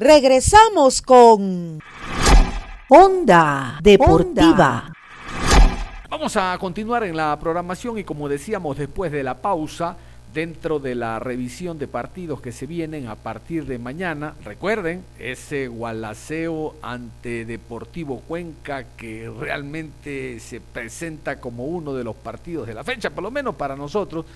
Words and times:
Regresamos 0.00 1.02
con 1.02 1.80
Onda 2.88 3.80
Deportiva. 3.82 4.92
Vamos 6.08 6.36
a 6.36 6.56
continuar 6.60 7.02
en 7.02 7.16
la 7.16 7.36
programación 7.40 7.98
y 7.98 8.04
como 8.04 8.28
decíamos 8.28 8.78
después 8.78 9.10
de 9.10 9.24
la 9.24 9.34
pausa, 9.34 9.96
dentro 10.32 10.78
de 10.78 10.94
la 10.94 11.18
revisión 11.18 11.80
de 11.80 11.88
partidos 11.88 12.40
que 12.40 12.52
se 12.52 12.66
vienen 12.66 13.08
a 13.08 13.16
partir 13.16 13.66
de 13.66 13.80
mañana. 13.80 14.34
Recuerden, 14.44 15.02
ese 15.18 15.66
Gualaceo 15.66 16.76
ante 16.80 17.44
Deportivo 17.44 18.20
Cuenca 18.20 18.84
que 18.96 19.28
realmente 19.36 20.38
se 20.38 20.60
presenta 20.60 21.40
como 21.40 21.64
uno 21.64 21.92
de 21.92 22.04
los 22.04 22.14
partidos 22.14 22.68
de 22.68 22.74
la 22.74 22.84
fecha, 22.84 23.10
por 23.10 23.24
lo 23.24 23.32
menos 23.32 23.56
para 23.56 23.74
nosotros, 23.74 24.26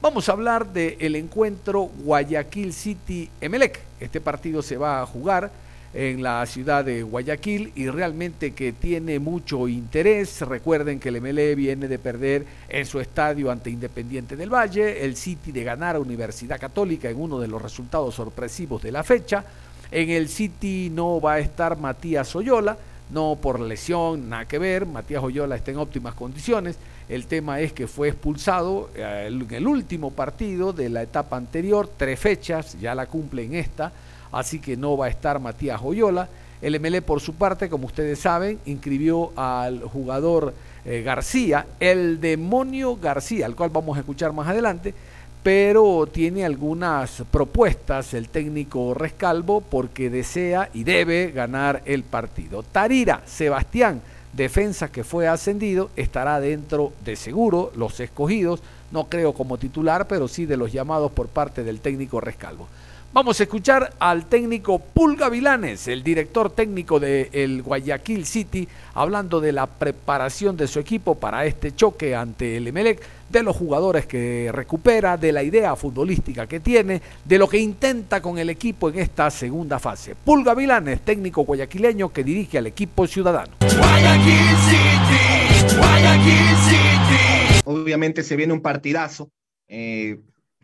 Vamos 0.00 0.28
a 0.28 0.32
hablar 0.32 0.72
del 0.72 1.16
encuentro 1.16 1.90
Guayaquil 2.04 2.72
City 2.72 3.28
Emelec. 3.40 3.80
Este 4.00 4.20
partido 4.20 4.62
se 4.62 4.76
va 4.76 5.02
a 5.02 5.06
jugar 5.06 5.50
en 5.94 6.22
la 6.22 6.44
ciudad 6.46 6.84
de 6.84 7.02
Guayaquil 7.02 7.72
y 7.74 7.88
realmente 7.88 8.52
que 8.52 8.72
tiene 8.72 9.18
mucho 9.18 9.68
interés. 9.68 10.40
Recuerden 10.42 11.00
que 11.00 11.08
el 11.08 11.20
MLE 11.20 11.54
viene 11.54 11.88
de 11.88 11.98
perder 11.98 12.44
en 12.68 12.86
su 12.86 13.00
estadio 13.00 13.50
ante 13.50 13.70
Independiente 13.70 14.36
del 14.36 14.52
Valle, 14.52 15.04
el 15.04 15.16
City 15.16 15.52
de 15.52 15.64
ganar 15.64 15.96
a 15.96 16.00
Universidad 16.00 16.60
Católica 16.60 17.08
en 17.08 17.20
uno 17.20 17.40
de 17.40 17.48
los 17.48 17.60
resultados 17.60 18.14
sorpresivos 18.14 18.82
de 18.82 18.92
la 18.92 19.02
fecha. 19.02 19.44
En 19.90 20.10
el 20.10 20.28
City 20.28 20.90
no 20.92 21.20
va 21.20 21.34
a 21.34 21.38
estar 21.38 21.78
Matías 21.78 22.36
Oyola, 22.36 22.76
no 23.10 23.38
por 23.40 23.58
lesión, 23.58 24.28
nada 24.28 24.44
que 24.44 24.58
ver, 24.58 24.84
Matías 24.84 25.22
Oyola 25.22 25.56
está 25.56 25.70
en 25.70 25.78
óptimas 25.78 26.14
condiciones. 26.14 26.76
El 27.08 27.26
tema 27.26 27.60
es 27.60 27.72
que 27.72 27.86
fue 27.86 28.08
expulsado 28.08 28.90
eh, 28.94 29.28
en 29.28 29.54
el 29.54 29.66
último 29.66 30.10
partido 30.10 30.74
de 30.74 30.90
la 30.90 31.02
etapa 31.02 31.38
anterior, 31.38 31.88
tres 31.96 32.20
fechas, 32.20 32.78
ya 32.78 32.94
la 32.94 33.06
cumple 33.06 33.44
en 33.44 33.54
esta, 33.54 33.90
así 34.32 34.58
que 34.58 34.76
no 34.76 34.96
va 34.96 35.06
a 35.06 35.10
estar 35.10 35.40
Matías 35.40 35.80
Oyola. 35.82 36.28
El 36.60 36.80
MLE, 36.80 37.02
por 37.02 37.20
su 37.20 37.34
parte, 37.34 37.68
como 37.68 37.86
ustedes 37.86 38.18
saben, 38.18 38.58
inscribió 38.66 39.32
al 39.36 39.82
jugador 39.82 40.52
eh, 40.84 41.02
García, 41.02 41.66
el 41.78 42.20
demonio 42.20 42.96
García, 42.96 43.46
al 43.46 43.54
cual 43.54 43.70
vamos 43.70 43.96
a 43.96 44.00
escuchar 44.00 44.32
más 44.32 44.48
adelante, 44.48 44.94
pero 45.42 46.08
tiene 46.10 46.44
algunas 46.44 47.22
propuestas 47.30 48.12
el 48.14 48.28
técnico 48.28 48.94
Rescalvo 48.94 49.60
porque 49.60 50.10
desea 50.10 50.68
y 50.74 50.84
debe 50.84 51.30
ganar 51.30 51.82
el 51.84 52.02
partido. 52.02 52.62
Tarira, 52.62 53.22
Sebastián, 53.24 54.00
defensa 54.32 54.88
que 54.88 55.04
fue 55.04 55.28
ascendido, 55.28 55.90
estará 55.96 56.40
dentro 56.40 56.92
de 57.04 57.16
seguro 57.16 57.72
los 57.76 58.00
escogidos, 58.00 58.60
no 58.90 59.04
creo 59.04 59.32
como 59.32 59.58
titular, 59.58 60.06
pero 60.06 60.28
sí 60.28 60.46
de 60.46 60.56
los 60.56 60.72
llamados 60.72 61.12
por 61.12 61.28
parte 61.28 61.64
del 61.64 61.80
técnico 61.80 62.20
Rescalvo. 62.20 62.66
Vamos 63.10 63.40
a 63.40 63.44
escuchar 63.44 63.94
al 64.00 64.26
técnico 64.26 64.78
Pulga 64.78 65.30
Vilanes, 65.30 65.88
el 65.88 66.02
director 66.02 66.50
técnico 66.50 67.00
del 67.00 67.62
Guayaquil 67.62 68.26
City, 68.26 68.68
hablando 68.92 69.40
de 69.40 69.52
la 69.52 69.66
preparación 69.66 70.58
de 70.58 70.68
su 70.68 70.78
equipo 70.78 71.14
para 71.14 71.46
este 71.46 71.74
choque 71.74 72.14
ante 72.14 72.58
el 72.58 72.68
Emelec, 72.68 73.00
de 73.30 73.42
los 73.42 73.56
jugadores 73.56 74.04
que 74.04 74.50
recupera, 74.52 75.16
de 75.16 75.32
la 75.32 75.42
idea 75.42 75.74
futbolística 75.74 76.46
que 76.46 76.60
tiene, 76.60 77.00
de 77.24 77.38
lo 77.38 77.48
que 77.48 77.56
intenta 77.56 78.20
con 78.20 78.38
el 78.38 78.50
equipo 78.50 78.90
en 78.90 78.98
esta 78.98 79.30
segunda 79.30 79.78
fase. 79.78 80.14
Pulga 80.14 80.54
Vilanes, 80.54 81.00
técnico 81.00 81.44
guayaquileño 81.44 82.12
que 82.12 82.22
dirige 82.22 82.58
al 82.58 82.66
equipo 82.66 83.06
ciudadano. 83.06 83.52
Guayaquil 83.60 84.56
City, 84.68 85.76
Guayaquil 85.78 86.56
City. 86.68 87.62
Obviamente 87.64 88.22
se 88.22 88.36
viene 88.36 88.52
un 88.52 88.60
partidazo 88.60 89.30
eh, 89.66 90.20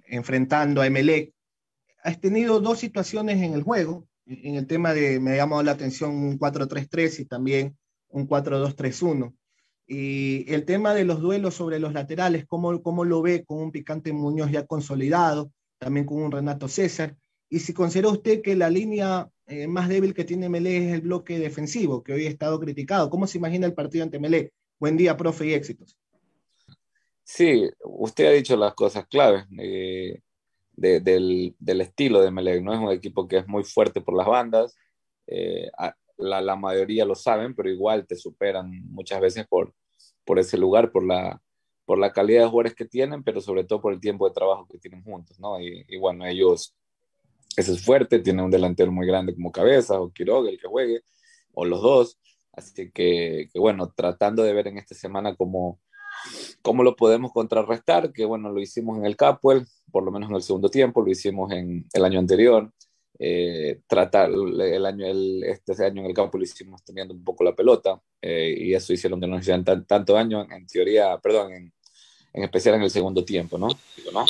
enfrentando 0.07 0.83
a 0.83 0.87
Emelec 0.87 1.31
has 2.05 2.21
tenido 2.21 2.61
dos 2.61 2.79
situaciones 2.79 3.43
en 3.43 3.55
el 3.55 3.63
juego. 3.63 4.07
En 4.27 4.55
el 4.55 4.67
tema 4.67 4.95
de, 4.95 5.19
me 5.19 5.33
ha 5.33 5.37
llamado 5.37 5.63
la 5.63 5.73
atención 5.73 6.13
un 6.13 6.39
4-3-3 6.39 7.21
y 7.21 7.25
también 7.25 7.77
un 8.09 8.29
4-2-3-1. 8.29 9.35
Y 9.87 10.51
el 10.53 10.65
tema 10.65 10.95
de 10.95 11.05
los 11.05 11.21
duelos 11.21 11.55
sobre 11.55 11.81
los 11.81 11.93
laterales, 11.93 12.47
¿cómo, 12.47 12.83
¿cómo, 12.83 13.05
lo 13.05 13.21
ve 13.23 13.45
con 13.45 13.59
un 13.59 13.73
Picante 13.73 14.13
Muñoz 14.13 14.51
ya 14.51 14.67
consolidado, 14.67 15.51
también 15.79 16.07
con 16.07 16.23
un 16.23 16.31
Renato 16.31 16.69
César? 16.69 17.17
Y 17.49 17.61
si 17.61 17.73
considera 17.73 18.09
usted 18.09 18.43
que 18.43 18.55
la 18.55 18.71
línea 18.71 19.29
eh, 19.47 19.67
más 19.67 19.89
débil 19.89 20.15
que 20.15 20.25
tiene 20.25 20.49
Melé 20.49 20.89
es 20.89 20.95
el 20.95 21.01
bloque 21.03 21.39
defensivo, 21.39 22.03
que 22.03 22.13
hoy 22.13 22.27
ha 22.27 22.31
estado 22.31 22.61
criticado, 22.61 23.11
¿cómo 23.11 23.27
se 23.27 23.39
imagina 23.39 23.67
el 23.67 23.75
partido 23.75 24.05
ante 24.05 24.19
Melé? 24.19 24.53
Buen 24.79 24.97
día, 24.97 25.17
profe, 25.17 25.47
y 25.47 25.55
éxitos. 25.55 25.97
Sí, 27.23 27.71
usted 27.83 28.27
ha 28.27 28.33
dicho 28.33 28.57
las 28.57 28.75
cosas 28.75 29.07
claves. 29.07 29.45
Eh, 29.59 30.21
del, 30.77 31.55
estilo 31.81 32.21
de 32.21 32.31
Melec, 32.31 32.63
¿no? 32.63 32.75
Es 32.75 32.81
un 32.81 32.91
equipo 32.91 33.29
que 33.29 33.39
es 33.39 33.49
muy 33.49 33.65
fuerte 33.65 34.01
por 34.01 34.17
las 34.17 34.27
bandas, 34.27 34.77
eh, 35.27 35.71
la, 36.17 36.57
mayoría 36.57 37.05
lo 37.05 37.15
saben, 37.15 37.55
pero 37.55 37.71
igual 37.71 38.07
te 38.07 38.17
superan 38.17 38.71
muchas 38.91 39.21
veces 39.21 39.47
por, 39.47 39.75
por 40.25 40.39
ese 40.39 40.57
lugar, 40.57 40.93
por 40.93 41.05
la, 41.05 41.41
por 41.85 41.99
la 41.99 42.13
calidad 42.13 42.43
de 42.43 42.49
jugadores 42.49 42.75
que 42.75 42.85
tienen, 42.85 43.23
pero 43.23 43.41
sobre 43.41 43.65
todo 43.65 43.81
por 43.81 43.93
el 43.93 44.01
tiempo 44.01 44.29
de 44.29 44.35
trabajo 44.35 44.67
que 44.71 44.79
tienen 44.79 45.03
juntos, 45.03 45.39
¿no? 45.39 45.61
Y, 45.61 45.97
bueno, 45.99 46.27
ellos, 46.27 46.75
ese 47.57 47.73
es 47.73 47.85
fuerte, 47.85 48.21
tienen 48.21 48.45
un 48.45 48.51
delantero 48.51 48.93
muy 48.93 49.07
grande 49.07 49.35
como 49.35 49.53
Cabeza, 49.53 50.01
o 50.01 50.13
Quiroga, 50.13 50.51
el 50.51 50.61
que 50.61 50.69
juegue, 50.69 51.03
o 51.53 51.65
los 51.65 51.83
dos, 51.83 52.19
así 52.53 52.91
que, 52.93 53.49
que 53.53 53.59
bueno, 53.59 53.93
tratando 53.95 54.43
de 54.43 54.53
ver 54.53 54.69
en 54.69 54.79
esta 54.79 54.95
semana 54.95 55.35
cómo 55.37 55.81
¿Cómo 56.63 56.83
lo 56.83 56.97
podemos 56.97 57.33
contrarrestar? 57.33 58.13
Que 58.13 58.25
bueno, 58.25 58.51
lo 58.51 58.61
hicimos 58.61 58.99
en 58.99 59.07
el 59.07 59.17
Capwell, 59.17 59.67
por 59.91 60.05
lo 60.05 60.11
menos 60.11 60.31
en 60.31 60.37
el 60.37 60.43
segundo 60.43 60.69
tiempo, 60.69 61.03
lo 61.03 61.11
hicimos 61.11 61.53
en 61.53 61.87
el 61.93 62.05
año 62.05 62.19
anterior. 62.19 62.71
Eh, 63.17 63.81
tratar 63.87 64.29
el 64.31 64.87
año, 64.87 65.07
el, 65.07 65.45
este 65.45 65.85
año 65.85 66.01
en 66.01 66.09
el 66.09 66.15
campo 66.15 66.37
lo 66.37 66.43
hicimos 66.43 66.83
teniendo 66.83 67.15
un 67.15 67.23
poco 67.23 67.45
la 67.45 67.55
pelota 67.55 68.03
eh, 68.21 68.53
y 68.59 68.75
eso 68.75 68.93
hicieron 68.93 69.21
que 69.21 69.29
no 69.29 69.37
nos 69.37 69.43
hicieran 69.43 69.65
tanto 69.87 70.15
daño 70.15 70.45
en 70.51 70.67
teoría, 70.67 71.17
perdón, 71.19 71.53
en, 71.53 71.73
en, 72.33 72.43
especial 72.43 72.75
en 72.75 72.83
el 72.83 72.91
segundo 72.91 73.25
tiempo, 73.25 73.57
¿no? 73.57 73.69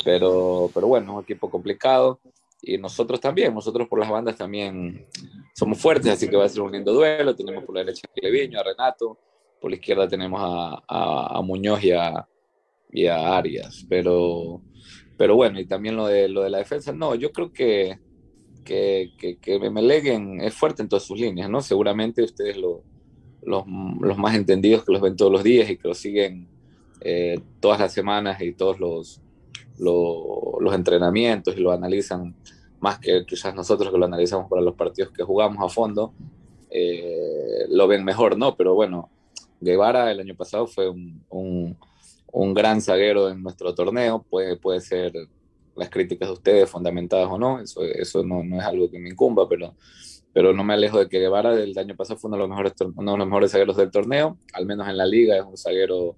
Pero, 0.03 0.69
pero 0.71 0.85
bueno, 0.85 1.15
un 1.15 1.23
equipo 1.23 1.49
complicado 1.49 2.19
y 2.61 2.77
nosotros 2.77 3.19
también, 3.19 3.55
nosotros 3.55 3.87
por 3.87 3.99
las 3.99 4.09
bandas 4.09 4.37
también 4.37 5.07
somos 5.55 5.79
fuertes, 5.79 6.11
así 6.11 6.27
que 6.27 6.37
va 6.37 6.45
a 6.45 6.49
ser 6.49 6.61
un 6.61 6.71
lindo 6.71 6.93
duelo, 6.93 7.35
tenemos 7.35 7.63
por 7.63 7.75
la 7.75 7.83
derecha 7.83 8.07
a 8.07 8.19
Leviño, 8.21 8.59
a 8.59 8.63
Renato, 8.63 9.17
por 9.65 9.71
la 9.71 9.77
izquierda 9.77 10.07
tenemos 10.07 10.39
a, 10.43 11.41
Muñoz 11.43 11.83
y 11.83 11.89
a, 11.89 13.35
Arias, 13.35 13.83
pero, 13.89 14.61
pero 15.17 15.35
bueno, 15.35 15.59
y 15.59 15.65
también 15.65 15.95
lo 15.95 16.05
de, 16.05 16.29
lo 16.29 16.43
de 16.43 16.51
la 16.51 16.59
defensa, 16.59 16.93
no, 16.93 17.15
yo 17.15 17.31
creo 17.31 17.51
que, 17.51 17.97
que, 18.63 19.13
que, 19.17 19.39
es 19.41 20.53
fuerte 20.53 20.83
en 20.83 20.87
todas 20.87 21.01
sus 21.01 21.19
líneas, 21.19 21.49
¿no? 21.49 21.61
Seguramente 21.61 22.21
ustedes 22.21 22.57
lo, 22.57 22.83
los, 23.41 23.63
los, 24.01 24.15
más 24.19 24.35
entendidos 24.35 24.85
que 24.85 24.91
los 24.91 25.01
ven 25.01 25.15
todos 25.15 25.31
los 25.31 25.43
días 25.43 25.67
y 25.67 25.77
que 25.77 25.87
los 25.87 25.97
siguen 25.97 26.47
eh, 27.01 27.39
todas 27.59 27.79
las 27.79 27.91
semanas 27.91 28.39
y 28.41 28.53
todos 28.53 28.79
los, 28.79 29.19
los, 29.79 30.61
los, 30.61 30.75
entrenamientos 30.75 31.57
y 31.57 31.59
lo 31.59 31.71
analizan 31.71 32.35
más 32.79 32.99
que 32.99 33.25
quizás 33.25 33.55
nosotros 33.55 33.91
que 33.91 33.97
lo 33.97 34.05
analizamos 34.05 34.47
para 34.47 34.61
los 34.61 34.75
partidos 34.75 35.11
que 35.11 35.23
jugamos 35.23 35.57
a 35.65 35.73
fondo, 35.73 36.13
eh, 36.69 37.65
lo 37.69 37.87
ven 37.87 38.03
mejor, 38.03 38.37
¿no? 38.37 38.55
Pero 38.55 38.75
bueno, 38.75 39.09
Guevara 39.59 40.11
el 40.11 40.19
año 40.19 40.35
pasado 40.35 40.67
fue 40.67 40.89
un, 40.89 41.23
un, 42.31 42.53
gran 42.53 42.81
zaguero 42.81 43.29
en 43.29 43.41
nuestro 43.41 43.73
torneo, 43.73 44.23
puede, 44.23 44.57
puede 44.57 44.81
ser 44.81 45.13
las 45.75 45.89
críticas 45.89 46.29
de 46.29 46.33
ustedes 46.33 46.69
fundamentadas 46.69 47.27
o 47.29 47.37
no, 47.37 47.59
eso, 47.59 47.83
eso 47.83 48.23
no, 48.23 48.43
no, 48.43 48.59
es 48.59 48.65
algo 48.65 48.89
que 48.89 48.99
me 48.99 49.09
incumba, 49.09 49.47
pero, 49.47 49.75
pero 50.33 50.53
no 50.53 50.63
me 50.63 50.73
alejo 50.73 50.99
de 50.99 51.09
que 51.09 51.19
Guevara 51.19 51.55
del 51.55 51.77
año 51.77 51.95
pasado 51.95 52.19
fue 52.19 52.29
uno 52.29 52.37
de 52.37 52.41
los 52.41 52.49
mejores, 52.49 52.73
uno 52.95 53.11
de 53.11 53.17
los 53.17 53.27
mejores 53.27 53.51
zagueros 53.51 53.77
del 53.77 53.91
torneo, 53.91 54.37
al 54.53 54.65
menos 54.65 54.87
en 54.87 54.97
la 54.97 55.05
liga 55.05 55.37
es 55.37 55.43
un 55.43 55.57
zaguero 55.57 56.15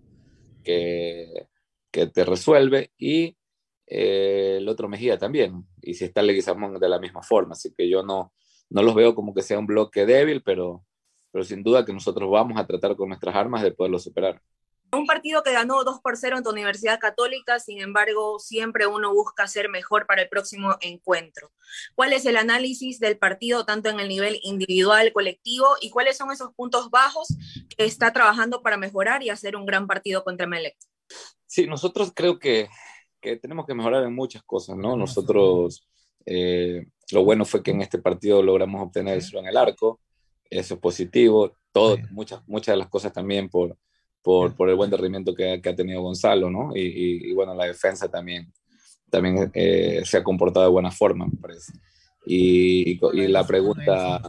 que, 0.64 1.48
que 1.92 2.08
te 2.08 2.26
resuelve 2.26 2.92
y 2.98 3.38
eh, 3.88 4.58
el 4.58 4.68
otro 4.68 4.90
Mejía 4.90 5.18
también, 5.18 5.66
y 5.82 5.94
si 5.94 6.06
está 6.06 6.22
Leguizamón 6.22 6.80
de 6.80 6.90
la 6.90 7.00
misma 7.00 7.24
forma, 7.24 7.54
así 7.54 7.74
que 7.76 7.90
yo 7.90 8.04
no, 8.04 8.34
no 8.70 8.84
los 8.84 8.96
veo 8.96 9.16
como 9.16 9.34
que 9.34 9.42
sea 9.42 9.60
un 9.60 9.66
bloque 9.66 10.06
débil, 10.06 10.44
pero, 10.44 10.84
pero 11.38 11.46
sin 11.46 11.62
duda 11.62 11.86
que 11.86 11.94
nosotros 11.94 12.28
vamos 12.32 12.60
a 12.60 12.66
tratar 12.66 12.96
con 12.96 13.10
nuestras 13.10 13.36
armas 13.36 13.62
de 13.62 13.70
poderlo 13.72 14.00
superar. 14.00 14.42
un 14.92 15.06
partido 15.06 15.44
que 15.44 15.52
ganó 15.54 15.84
2 15.84 16.00
por 16.02 16.18
0 16.18 16.38
en 16.40 16.44
tu 16.44 16.50
Universidad 16.50 17.00
Católica, 17.00 17.60
sin 17.60 17.80
embargo, 17.80 18.40
siempre 18.40 18.88
uno 18.88 19.14
busca 19.14 19.46
ser 19.46 19.70
mejor 19.70 20.08
para 20.08 20.24
el 20.24 20.30
próximo 20.30 20.78
encuentro. 20.82 21.52
¿Cuál 21.94 22.14
es 22.14 22.26
el 22.26 22.38
análisis 22.38 23.00
del 23.00 23.20
partido, 23.20 23.66
tanto 23.66 23.88
en 23.90 24.00
el 24.00 24.10
nivel 24.10 24.40
individual, 24.42 25.14
colectivo, 25.14 25.68
y 25.80 25.92
cuáles 25.92 26.18
son 26.18 26.32
esos 26.32 26.56
puntos 26.56 26.90
bajos 26.90 27.28
que 27.78 27.86
está 27.86 28.12
trabajando 28.12 28.64
para 28.64 28.78
mejorar 28.78 29.22
y 29.22 29.30
hacer 29.30 29.56
un 29.56 29.68
gran 29.68 29.86
partido 29.86 30.24
contra 30.24 30.48
Melec? 30.48 30.76
Sí, 31.46 31.68
nosotros 31.68 32.14
creo 32.16 32.40
que, 32.40 32.68
que 33.22 33.36
tenemos 33.36 33.68
que 33.68 33.76
mejorar 33.76 34.04
en 34.06 34.16
muchas 34.16 34.42
cosas, 34.42 34.76
¿no? 34.76 34.98
Nosotros, 34.98 35.88
eh, 36.26 36.88
lo 37.12 37.24
bueno 37.24 37.46
fue 37.46 37.62
que 37.62 37.70
en 37.70 37.84
este 37.84 38.00
partido 38.00 38.42
logramos 38.42 38.82
obtener 38.82 39.20
el 39.20 39.38
en 39.38 39.46
el 39.46 39.58
arco, 39.58 40.00
eso 40.50 40.76
es 40.76 40.80
positivo, 40.80 41.54
todo, 41.72 41.98
muchas, 42.12 42.42
muchas 42.48 42.74
de 42.74 42.78
las 42.78 42.90
cosas 42.90 43.14
también 43.14 43.50
por, 43.50 43.78
por, 44.22 44.56
por 44.56 44.70
el 44.70 44.76
buen 44.76 44.92
rendimiento 44.92 45.34
que, 45.34 45.62
que, 45.62 45.70
ha 45.70 45.76
tenido 45.76 46.02
Gonzalo, 46.02 46.50
¿no? 46.50 46.76
Y, 46.76 47.30
y, 47.30 47.34
bueno, 47.34 47.54
la 47.54 47.66
defensa 47.66 48.10
también, 48.10 48.52
también 49.10 49.52
eh, 49.54 50.02
se 50.04 50.18
ha 50.18 50.24
comportado 50.24 50.66
de 50.66 50.72
buena 50.72 50.92
forma, 50.92 51.26
me 51.28 51.38
parece. 51.40 51.74
Y, 52.26 53.00
y, 53.14 53.28
la 53.28 53.46
pregunta 53.46 54.22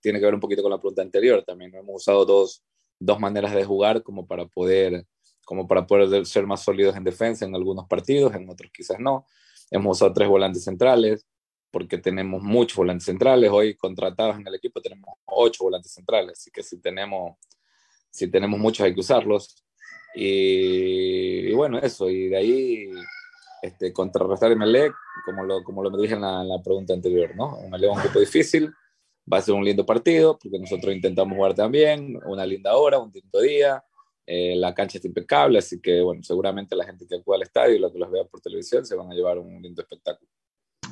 tiene 0.00 0.18
que 0.18 0.26
ver 0.26 0.34
un 0.34 0.40
poquito 0.40 0.62
con 0.62 0.70
la 0.70 0.78
pregunta 0.78 1.02
anterior 1.02 1.42
también. 1.46 1.74
Hemos 1.74 1.96
usado 1.96 2.26
dos, 2.26 2.62
dos 2.98 3.18
maneras 3.18 3.54
de 3.54 3.64
jugar 3.64 4.02
como 4.02 4.26
para 4.26 4.46
poder 4.46 5.06
como 5.44 5.66
para 5.66 5.86
poder 5.86 6.24
ser 6.24 6.46
más 6.46 6.62
sólidos 6.62 6.96
en 6.96 7.04
defensa 7.04 7.44
en 7.44 7.54
algunos 7.54 7.86
partidos, 7.86 8.34
en 8.34 8.48
otros 8.48 8.70
quizás 8.72 8.98
no. 9.00 9.26
Hemos 9.70 9.96
usado 9.96 10.12
tres 10.12 10.28
volantes 10.28 10.64
centrales, 10.64 11.26
porque 11.72 11.98
tenemos 11.98 12.42
muchos 12.42 12.76
volantes 12.76 13.06
centrales. 13.06 13.50
Hoy 13.50 13.74
contratados 13.74 14.36
en 14.36 14.46
el 14.46 14.54
equipo 14.54 14.80
tenemos 14.80 15.16
ocho 15.24 15.64
volantes 15.64 15.92
centrales, 15.92 16.38
así 16.38 16.50
que 16.50 16.62
si 16.62 16.78
tenemos, 16.80 17.36
si 18.10 18.30
tenemos 18.30 18.60
muchos 18.60 18.84
hay 18.84 18.94
que 18.94 19.00
usarlos. 19.00 19.64
Y, 20.14 21.52
bueno, 21.54 21.78
eso, 21.78 22.10
y 22.10 22.28
de 22.28 22.36
ahí 22.36 22.90
este, 23.62 23.92
contrarrestar 23.92 24.54
Melec, 24.54 24.94
como 25.24 25.42
lo, 25.44 25.64
como 25.64 25.82
lo 25.82 25.96
dije 25.96 26.14
en 26.14 26.20
la, 26.20 26.42
en 26.42 26.48
la 26.50 26.62
pregunta 26.62 26.92
anterior, 26.92 27.34
¿no? 27.34 27.58
Melec 27.70 27.90
es 27.90 27.96
un 27.96 28.02
grupo 28.02 28.20
difícil, 28.20 28.70
va 29.32 29.38
a 29.38 29.42
ser 29.42 29.54
un 29.54 29.64
lindo 29.64 29.86
partido, 29.86 30.38
porque 30.38 30.58
nosotros 30.58 30.94
intentamos 30.94 31.34
jugar 31.34 31.54
también, 31.54 32.20
una 32.26 32.44
linda 32.44 32.76
hora, 32.76 32.98
un 32.98 33.10
lindo 33.10 33.40
día, 33.40 33.82
eh, 34.26 34.54
la 34.56 34.74
cancha 34.74 34.98
está 34.98 35.08
impecable, 35.08 35.58
así 35.58 35.80
que 35.80 36.00
bueno, 36.02 36.22
seguramente 36.22 36.76
la 36.76 36.84
gente 36.84 37.06
que 37.08 37.16
acude 37.16 37.36
al 37.36 37.42
estadio 37.42 37.76
y 37.76 37.78
los 37.78 37.92
que 37.92 37.98
los 37.98 38.10
vea 38.10 38.24
por 38.24 38.40
televisión 38.40 38.84
se 38.84 38.94
van 38.94 39.10
a 39.10 39.14
llevar 39.14 39.38
un 39.38 39.60
lindo 39.62 39.82
espectáculo. 39.82 40.30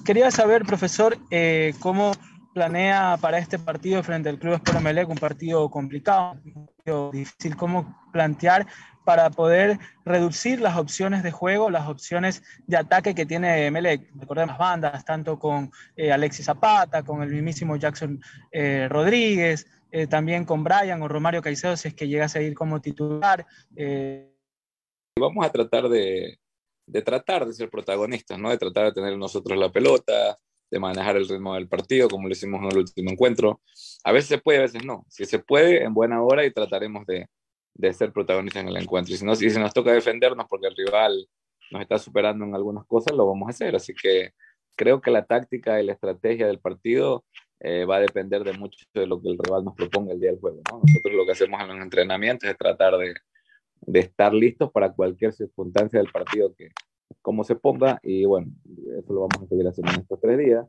Quería 0.05 0.31
saber, 0.31 0.64
profesor, 0.64 1.17
eh, 1.31 1.75
cómo 1.81 2.12
planea 2.55 3.17
para 3.20 3.38
este 3.38 3.58
partido 3.58 4.02
frente 4.02 4.29
al 4.29 4.38
Club 4.38 4.55
Espero 4.55 4.81
Melec, 4.81 5.08
un 5.08 5.19
partido 5.19 5.70
complicado, 5.70 6.37
un 6.44 6.67
partido 6.67 7.11
difícil, 7.12 7.56
cómo 7.56 7.97
plantear 8.12 8.67
para 9.05 9.31
poder 9.31 9.79
reducir 10.05 10.61
las 10.61 10.76
opciones 10.76 11.23
de 11.23 11.31
juego, 11.31 11.70
las 11.70 11.88
opciones 11.88 12.43
de 12.67 12.76
ataque 12.76 13.14
que 13.14 13.26
tiene 13.26 13.70
Melec. 13.70 14.11
Recordemos 14.14 14.58
bandas, 14.58 15.05
tanto 15.05 15.38
con 15.38 15.70
eh, 15.97 16.12
Alexis 16.12 16.47
Zapata, 16.47 17.02
con 17.02 17.23
el 17.23 17.31
mismísimo 17.31 17.76
Jackson 17.76 18.20
eh, 18.50 18.88
Rodríguez, 18.91 19.67
eh, 19.93 20.06
también 20.06 20.44
con 20.44 20.64
Brian 20.64 21.02
o 21.02 21.08
Romario 21.08 21.43
Caicedo, 21.43 21.76
si 21.76 21.88
es 21.88 21.94
que 21.94 22.08
llegase 22.08 22.38
a 22.38 22.43
ir 22.43 22.55
como 22.55 22.81
titular. 22.81 23.47
Vamos 25.19 25.47
a 25.47 25.50
tratar 25.50 25.88
de, 25.88 26.39
de 26.90 27.02
tratar 27.02 27.46
de 27.46 27.52
ser 27.52 27.70
protagonistas, 27.70 28.38
¿no? 28.38 28.50
De 28.50 28.58
tratar 28.58 28.87
de 28.87 28.92
tener 28.92 29.16
nosotros 29.16 29.56
la 29.56 29.70
pelota, 29.70 30.38
de 30.70 30.78
manejar 30.78 31.16
el 31.16 31.28
ritmo 31.28 31.54
del 31.54 31.69
partido, 31.69 32.08
como 32.08 32.26
lo 32.26 32.32
hicimos 32.32 32.60
en 32.62 32.72
el 32.72 32.78
último 32.78 33.10
encuentro. 33.10 33.60
A 34.04 34.12
veces 34.12 34.28
se 34.28 34.38
puede, 34.38 34.58
a 34.58 34.62
veces 34.62 34.84
no. 34.84 35.04
Si 35.08 35.25
se 35.25 35.38
puede, 35.38 35.84
en 35.84 35.94
buena 35.94 36.22
hora 36.22 36.44
y 36.44 36.52
trataremos 36.52 37.06
de, 37.06 37.28
de 37.75 37.92
ser 37.92 38.12
protagonistas 38.12 38.62
en 38.62 38.69
el 38.69 38.76
encuentro. 38.76 39.14
Y 39.14 39.16
si, 39.16 39.25
no, 39.25 39.34
si 39.34 39.46
nos 39.46 39.72
toca 39.72 39.92
defendernos 39.92 40.46
porque 40.48 40.66
el 40.66 40.76
rival 40.76 41.28
nos 41.70 41.82
está 41.82 41.98
superando 41.98 42.44
en 42.44 42.54
algunas 42.54 42.84
cosas, 42.87 43.16
lo 43.16 43.26
vamos 43.26 43.46
a 43.46 43.50
hacer. 43.50 43.76
Así 43.76 43.94
que 43.94 44.32
creo 44.76 45.00
que 45.00 45.10
la 45.10 45.25
táctica 45.25 45.81
y 45.81 45.87
la 45.87 45.92
estrategia 45.92 46.46
del 46.48 46.58
partido 46.58 47.25
eh, 47.60 47.84
va 47.84 47.96
a 47.96 48.00
depender 48.00 48.42
de 48.42 48.52
mucho 48.54 48.84
de 48.94 49.06
lo 49.06 49.20
que 49.20 49.28
el 49.28 49.38
rival 49.38 49.64
nos 49.64 49.75
proponga 49.75 50.12
el 50.12 50.20
día 50.20 50.31
del 50.31 50.40
juego. 50.40 50.60
¿no? 50.70 50.81
Nosotros 50.84 51.14
lo 51.14 51.25
que 51.25 51.32
hacemos 51.32 51.60
en 51.60 51.69
los 51.69 51.81
entrenamientos 51.81 52.48
es 52.48 52.56
tratar 52.56 52.96
de, 52.96 53.14
de 53.82 54.00
estar 54.00 54.32
listos 54.32 54.71
para 54.71 54.93
cualquier 54.93 55.32
circunstancia 55.32 55.99
del 55.99 56.11
partido 56.11 56.55
que 56.55 56.71
como 57.23 57.44
se 57.44 57.56
ponga 57.56 57.99
y 58.03 58.25
bueno, 58.25 58.50
eso 58.99 59.12
lo 59.12 59.21
vamos 59.29 59.43
a 59.43 59.47
seguir 59.47 59.67
haciendo 59.67 59.93
en 59.93 60.00
estos 60.00 60.21
tres 60.21 60.38
días, 60.38 60.67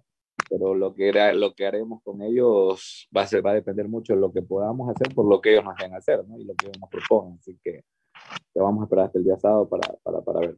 pero 0.50 0.74
lo 0.75 0.94
que, 0.94 1.12
lo 1.34 1.54
que 1.54 1.66
haremos 1.66 2.02
con 2.04 2.22
ellos 2.22 3.08
va 3.16 3.22
a, 3.22 3.28
ser, 3.28 3.46
va 3.46 3.52
a 3.52 3.56
depender 3.56 3.88
mucho 3.88 4.13
de 4.13 4.19
lo 4.19 4.31
que 4.31 4.42
podamos 4.42 4.90
hacer 4.90 5.13
por 5.13 5.25
lo 5.25 5.40
que 5.40 5.54
ellos 5.54 5.63
nos 5.63 5.75
dejen 5.78 5.96
hacer 5.96 6.28
¿no? 6.28 6.38
y 6.38 6.44
lo 6.44 6.56
que 6.56 6.68
ellos 6.68 6.80
nos 6.80 6.90
propongan, 6.90 7.38
así 7.40 7.58
que 7.63 7.84
te 8.54 8.60
vamos 8.60 8.81
a 8.81 8.86
esperar 8.86 9.06
hasta 9.06 9.19
el 9.19 9.25
día 9.25 9.38
sábado 9.38 9.68
para, 9.69 9.94
para, 10.04 10.22
para 10.22 10.40
ver. 10.40 10.57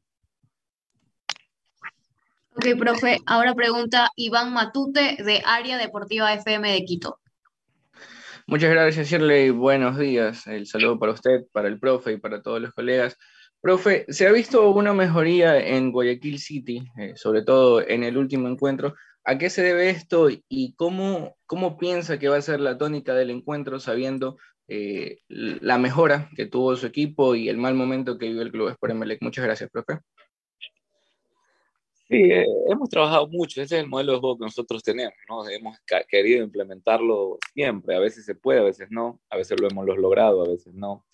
Ok, 2.56 2.78
profe, 2.78 3.18
ahora 3.26 3.56
pregunta 3.56 4.10
Iván 4.16 4.54
Matute 4.54 5.18
de 5.24 5.42
Área 5.44 5.78
Deportiva 5.78 6.34
FM 6.34 6.72
de 6.72 6.86
Quito. 6.86 7.20
Muchas 8.46 8.72
gracias, 8.72 9.08
Shirley. 9.08 9.52
Buenos 9.52 9.98
días. 9.98 10.48
El 10.48 10.68
saludo 10.68 11.00
para 11.00 11.14
usted, 11.14 11.46
para 11.54 11.70
el 11.70 11.80
profe 11.80 12.14
y 12.14 12.18
para 12.18 12.42
todos 12.42 12.62
los 12.62 12.74
colegas. 12.74 13.18
Profe, 13.62 14.06
¿se 14.10 14.28
ha 14.28 14.32
visto 14.34 14.70
una 14.72 14.94
mejoría 14.94 15.58
en 15.58 15.94
Guayaquil 15.94 16.40
City, 16.40 16.84
eh, 16.98 17.14
sobre 17.16 17.44
todo 17.44 17.82
en 17.82 18.04
el 18.04 18.18
último 18.18 18.50
encuentro? 18.50 18.96
¿A 19.24 19.38
qué 19.38 19.50
se 19.50 19.64
debe 19.64 19.90
esto 19.90 20.28
y 20.30 20.76
cómo, 20.76 21.38
cómo 21.46 21.78
piensa 21.78 22.20
que 22.20 22.28
va 22.28 22.36
a 22.36 22.42
ser 22.42 22.60
la 22.60 22.78
tónica 22.78 23.16
del 23.16 23.30
encuentro 23.30 23.80
sabiendo 23.80 24.38
eh, 24.68 25.20
la 25.30 25.78
mejora 25.78 26.30
que 26.36 26.46
tuvo 26.46 26.76
su 26.76 26.86
equipo 26.86 27.36
y 27.36 27.48
el 27.48 27.58
mal 27.58 27.76
momento 27.76 28.18
que 28.18 28.28
vive 28.28 28.44
el 28.44 28.52
club 28.52 28.70
Sport 28.70 28.92
Emelec? 28.92 29.22
Muchas 29.22 29.46
gracias, 29.46 29.70
profe. 29.70 30.00
Sí, 32.10 32.18
eh, 32.18 32.46
hemos 32.68 32.90
trabajado 32.90 33.28
mucho, 33.28 33.62
ese 33.62 33.76
es 33.78 33.84
el 33.84 33.90
modelo 33.90 34.14
de 34.14 34.20
juego 34.20 34.38
que 34.38 34.46
nosotros 34.46 34.84
tenemos, 34.84 35.14
¿no? 35.30 35.48
Hemos 35.48 35.78
querido 36.10 36.44
implementarlo 36.44 37.38
siempre, 37.54 37.96
a 37.96 38.00
veces 38.00 38.26
se 38.26 38.36
puede, 38.36 38.60
a 38.60 38.64
veces 38.64 38.90
no, 38.92 39.22
a 39.30 39.38
veces 39.38 39.60
lo 39.60 39.70
hemos 39.70 39.86
logrado, 39.86 40.44
a 40.44 40.50
veces 40.50 40.74
no. 40.74 41.06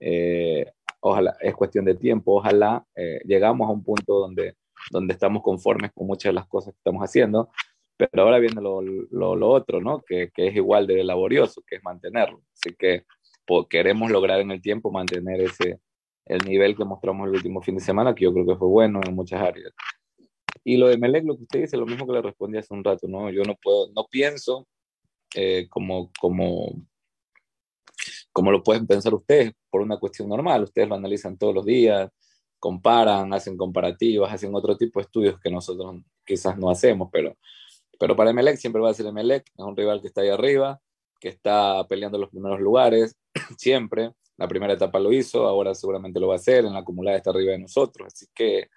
Eh, 0.00 0.66
ojalá, 1.00 1.36
es 1.40 1.54
cuestión 1.54 1.84
de 1.84 1.94
tiempo, 1.94 2.36
ojalá 2.36 2.84
eh, 2.96 3.20
llegamos 3.24 3.68
a 3.68 3.72
un 3.72 3.84
punto 3.84 4.18
donde, 4.18 4.56
donde 4.90 5.14
estamos 5.14 5.42
conformes 5.42 5.92
con 5.94 6.08
muchas 6.08 6.30
de 6.30 6.34
las 6.34 6.48
cosas 6.48 6.74
que 6.74 6.78
estamos 6.78 7.02
haciendo, 7.02 7.50
pero 7.96 8.24
ahora 8.24 8.40
viene 8.40 8.60
lo, 8.60 8.82
lo, 8.82 9.36
lo 9.36 9.48
otro, 9.48 9.80
¿no? 9.80 10.02
Que, 10.02 10.30
que, 10.34 10.48
es 10.48 10.56
igual 10.56 10.88
de 10.88 11.04
laborioso, 11.04 11.62
que 11.66 11.76
es 11.76 11.84
mantenerlo. 11.84 12.42
Así 12.52 12.74
que 12.76 13.04
pues, 13.46 13.66
queremos 13.68 14.10
lograr 14.10 14.40
en 14.40 14.50
el 14.50 14.60
tiempo 14.60 14.90
mantener 14.90 15.40
ese, 15.40 15.78
el 16.26 16.44
nivel 16.44 16.76
que 16.76 16.84
mostramos 16.84 17.28
el 17.28 17.34
último 17.34 17.62
fin 17.62 17.76
de 17.76 17.80
semana, 17.80 18.14
que 18.14 18.24
yo 18.24 18.32
creo 18.32 18.46
que 18.46 18.56
fue 18.56 18.68
bueno 18.68 19.00
en 19.04 19.14
muchas 19.14 19.40
áreas. 19.40 19.72
Y 20.64 20.76
lo 20.76 20.88
de 20.88 20.96
Melec, 20.96 21.24
lo 21.24 21.36
que 21.36 21.42
usted 21.42 21.60
dice, 21.62 21.76
lo 21.76 21.86
mismo 21.86 22.06
que 22.06 22.12
le 22.12 22.22
respondí 22.22 22.58
hace 22.58 22.72
un 22.72 22.84
rato, 22.84 23.08
¿no? 23.08 23.30
Yo 23.30 23.42
no 23.42 23.56
puedo, 23.56 23.90
no 23.94 24.06
pienso 24.10 24.68
eh, 25.34 25.66
como, 25.68 26.10
como, 26.20 26.86
como 28.32 28.52
lo 28.52 28.62
pueden 28.62 28.86
pensar 28.86 29.14
ustedes 29.14 29.52
por 29.70 29.80
una 29.80 29.98
cuestión 29.98 30.28
normal. 30.28 30.64
Ustedes 30.64 30.88
lo 30.88 30.94
analizan 30.94 31.36
todos 31.36 31.54
los 31.54 31.64
días, 31.64 32.10
comparan, 32.58 33.32
hacen 33.34 33.56
comparativas, 33.56 34.32
hacen 34.32 34.54
otro 34.54 34.76
tipo 34.76 35.00
de 35.00 35.04
estudios 35.04 35.40
que 35.40 35.50
nosotros 35.50 35.96
quizás 36.24 36.56
no 36.56 36.70
hacemos, 36.70 37.08
pero, 37.10 37.36
pero 37.98 38.14
para 38.14 38.32
Melec 38.32 38.56
siempre 38.56 38.80
va 38.80 38.90
a 38.90 38.94
ser 38.94 39.12
Melec, 39.12 39.48
es 39.48 39.64
un 39.64 39.76
rival 39.76 40.00
que 40.00 40.06
está 40.06 40.20
ahí 40.20 40.28
arriba, 40.28 40.80
que 41.18 41.28
está 41.28 41.84
peleando 41.88 42.18
los 42.18 42.30
primeros 42.30 42.60
lugares, 42.60 43.16
siempre. 43.58 44.12
La 44.36 44.48
primera 44.48 44.72
etapa 44.72 44.98
lo 44.98 45.12
hizo, 45.12 45.46
ahora 45.46 45.74
seguramente 45.74 46.18
lo 46.18 46.28
va 46.28 46.34
a 46.34 46.36
hacer, 46.36 46.64
en 46.64 46.72
la 46.72 46.80
acumulada 46.80 47.16
está 47.16 47.30
arriba 47.30 47.52
de 47.52 47.58
nosotros, 47.58 48.12
así 48.12 48.26
que 48.34 48.68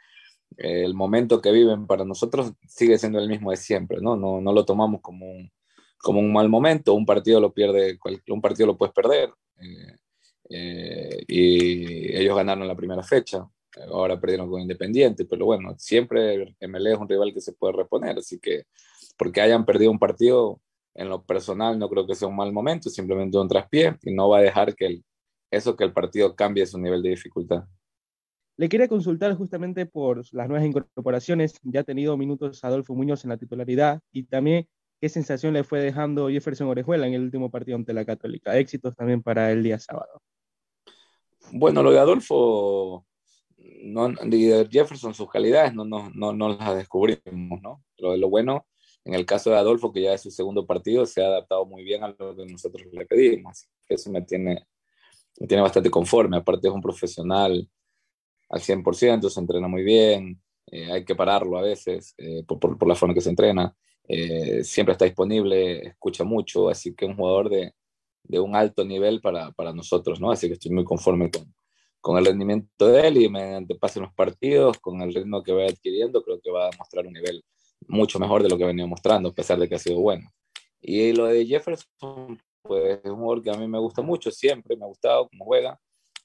el 0.57 0.93
momento 0.93 1.41
que 1.41 1.51
viven 1.51 1.87
para 1.87 2.05
nosotros 2.05 2.53
sigue 2.67 2.97
siendo 2.97 3.19
el 3.19 3.29
mismo 3.29 3.51
de 3.51 3.57
siempre, 3.57 3.99
¿no? 4.01 4.15
No, 4.15 4.41
no 4.41 4.53
lo 4.53 4.65
tomamos 4.65 5.01
como 5.01 5.29
un, 5.29 5.51
como 5.97 6.19
un 6.19 6.31
mal 6.31 6.49
momento, 6.49 6.93
un 6.93 7.05
partido 7.05 7.39
lo 7.39 7.53
pierde, 7.53 7.99
un 8.29 8.41
partido 8.41 8.67
lo 8.67 8.77
puedes 8.77 8.93
perder, 8.93 9.31
eh, 9.59 9.95
eh, 10.49 11.23
y 11.27 12.15
ellos 12.15 12.35
ganaron 12.35 12.67
la 12.67 12.75
primera 12.75 13.03
fecha, 13.03 13.47
ahora 13.91 14.19
perdieron 14.19 14.49
con 14.49 14.61
Independiente, 14.61 15.25
pero 15.25 15.45
bueno, 15.45 15.75
siempre 15.77 16.55
MLE 16.59 16.93
es 16.93 16.97
un 16.99 17.09
rival 17.09 17.33
que 17.33 17.41
se 17.41 17.53
puede 17.53 17.73
reponer, 17.73 18.17
así 18.17 18.39
que 18.39 18.65
porque 19.17 19.41
hayan 19.41 19.65
perdido 19.65 19.91
un 19.91 19.99
partido, 19.99 20.61
en 20.93 21.09
lo 21.09 21.23
personal 21.23 21.77
no 21.77 21.89
creo 21.89 22.07
que 22.07 22.15
sea 22.15 22.27
un 22.27 22.35
mal 22.35 22.53
momento, 22.53 22.89
simplemente 22.89 23.37
un 23.37 23.47
traspié 23.47 23.97
y 24.03 24.13
no 24.13 24.29
va 24.29 24.37
a 24.37 24.41
dejar 24.41 24.75
que 24.75 25.01
eso 25.51 25.75
que 25.75 25.83
el 25.83 25.93
partido 25.93 26.35
cambie 26.35 26.65
su 26.65 26.77
nivel 26.77 27.01
de 27.01 27.09
dificultad. 27.09 27.63
Le 28.57 28.69
quería 28.69 28.87
consultar 28.87 29.35
justamente 29.35 29.85
por 29.85 30.23
las 30.31 30.47
nuevas 30.47 30.65
incorporaciones. 30.65 31.59
Ya 31.63 31.81
ha 31.81 31.83
tenido 31.83 32.15
minutos 32.15 32.63
Adolfo 32.63 32.95
Muñoz 32.95 33.23
en 33.25 33.31
la 33.31 33.37
titularidad 33.37 34.01
y 34.11 34.23
también 34.23 34.67
qué 35.01 35.09
sensación 35.09 35.53
le 35.53 35.65
fue 35.65 35.81
dejando 35.81 36.29
Jefferson 36.29 36.69
Orejuela 36.69 37.05
en 37.05 37.15
el 37.15 37.23
último 37.23 37.51
partido 37.51 37.75
ante 37.75 37.93
la 37.93 38.05
Católica. 38.05 38.57
Éxitos 38.57 38.95
también 38.95 39.21
para 39.21 39.51
el 39.51 39.61
día 39.61 39.77
sábado. 39.77 40.21
Bueno, 41.51 41.83
lo 41.83 41.91
de 41.91 41.99
Adolfo, 41.99 43.05
no, 43.83 44.09
de 44.09 44.67
Jefferson, 44.71 45.13
sus 45.13 45.29
calidades 45.29 45.73
no, 45.73 45.83
no, 45.83 46.09
no, 46.15 46.31
no 46.31 46.49
las 46.49 46.75
descubrimos, 46.75 47.61
¿no? 47.61 47.83
Lo 47.97 48.13
de 48.13 48.17
lo 48.17 48.29
bueno, 48.29 48.65
en 49.03 49.13
el 49.13 49.25
caso 49.25 49.49
de 49.49 49.57
Adolfo, 49.57 49.91
que 49.91 50.01
ya 50.01 50.13
es 50.13 50.21
su 50.21 50.31
segundo 50.31 50.65
partido, 50.65 51.05
se 51.05 51.23
ha 51.23 51.27
adaptado 51.27 51.65
muy 51.65 51.83
bien 51.83 52.03
a 52.03 52.15
lo 52.17 52.35
que 52.35 52.45
nosotros 52.45 52.87
le 52.91 53.05
pedimos. 53.05 53.69
Eso 53.87 54.09
me 54.11 54.21
tiene 54.21 54.65
tiene 55.47 55.61
bastante 55.61 55.89
conforme, 55.89 56.37
aparte 56.37 56.67
es 56.67 56.73
un 56.73 56.81
profesional 56.81 57.69
al 58.49 58.61
100%, 58.61 59.29
se 59.29 59.39
entrena 59.39 59.67
muy 59.67 59.83
bien, 59.83 60.41
eh, 60.67 60.91
hay 60.91 61.05
que 61.05 61.15
pararlo 61.15 61.57
a 61.57 61.61
veces 61.61 62.13
eh, 62.17 62.43
por, 62.47 62.59
por, 62.59 62.87
la 62.87 62.95
forma 62.95 63.13
que 63.13 63.21
se 63.21 63.29
entrena, 63.29 63.75
eh, 64.07 64.63
siempre 64.63 64.93
está 64.93 65.05
disponible, 65.05 65.87
escucha 65.87 66.23
mucho, 66.23 66.69
así 66.69 66.93
que 66.95 67.05
un 67.05 67.15
jugador 67.15 67.49
de, 67.49 67.73
de 68.23 68.39
un 68.39 68.55
alto 68.55 68.85
nivel 68.85 69.21
para, 69.21 69.51
para, 69.51 69.73
nosotros, 69.73 70.19
¿no? 70.19 70.31
Así 70.31 70.47
que 70.47 70.53
estoy 70.53 70.71
muy 70.71 70.83
conforme 70.83 71.29
con, 71.31 71.53
con 72.01 72.17
el 72.17 72.25
rendimiento 72.25 72.87
de 72.87 73.07
él 73.07 73.17
y 73.17 73.29
mediante 73.29 73.75
pasen 73.75 74.03
los 74.03 74.13
partidos, 74.13 74.79
con 74.79 75.01
el 75.01 75.13
ritmo 75.13 75.43
que 75.43 75.53
va 75.53 75.65
adquiriendo, 75.65 76.23
creo 76.23 76.39
que 76.41 76.51
va 76.51 76.67
a 76.67 76.77
mostrar 76.77 77.05
un 77.07 77.13
nivel 77.13 77.43
mucho 77.87 78.19
mejor 78.19 78.43
de 78.43 78.49
lo 78.49 78.57
que 78.57 78.65
venía 78.65 78.85
mostrando, 78.85 79.29
a 79.29 79.33
pesar 79.33 79.59
de 79.59 79.67
que 79.67 79.75
ha 79.75 79.79
sido 79.79 79.99
bueno. 79.99 80.29
Y 80.81 81.13
lo 81.13 81.25
de 81.25 81.45
Jefferson, 81.45 82.39
pues 82.61 82.99
es 83.03 83.11
un 83.11 83.17
jugador 83.17 83.43
que 83.43 83.51
a 83.51 83.57
mí 83.57 83.67
me 83.67 83.79
gusta 83.79 84.01
mucho, 84.01 84.31
siempre 84.31 84.75
me 84.75 84.85
ha 84.85 84.87
gustado 84.87 85.27
cómo 85.29 85.45
juega. 85.45 85.79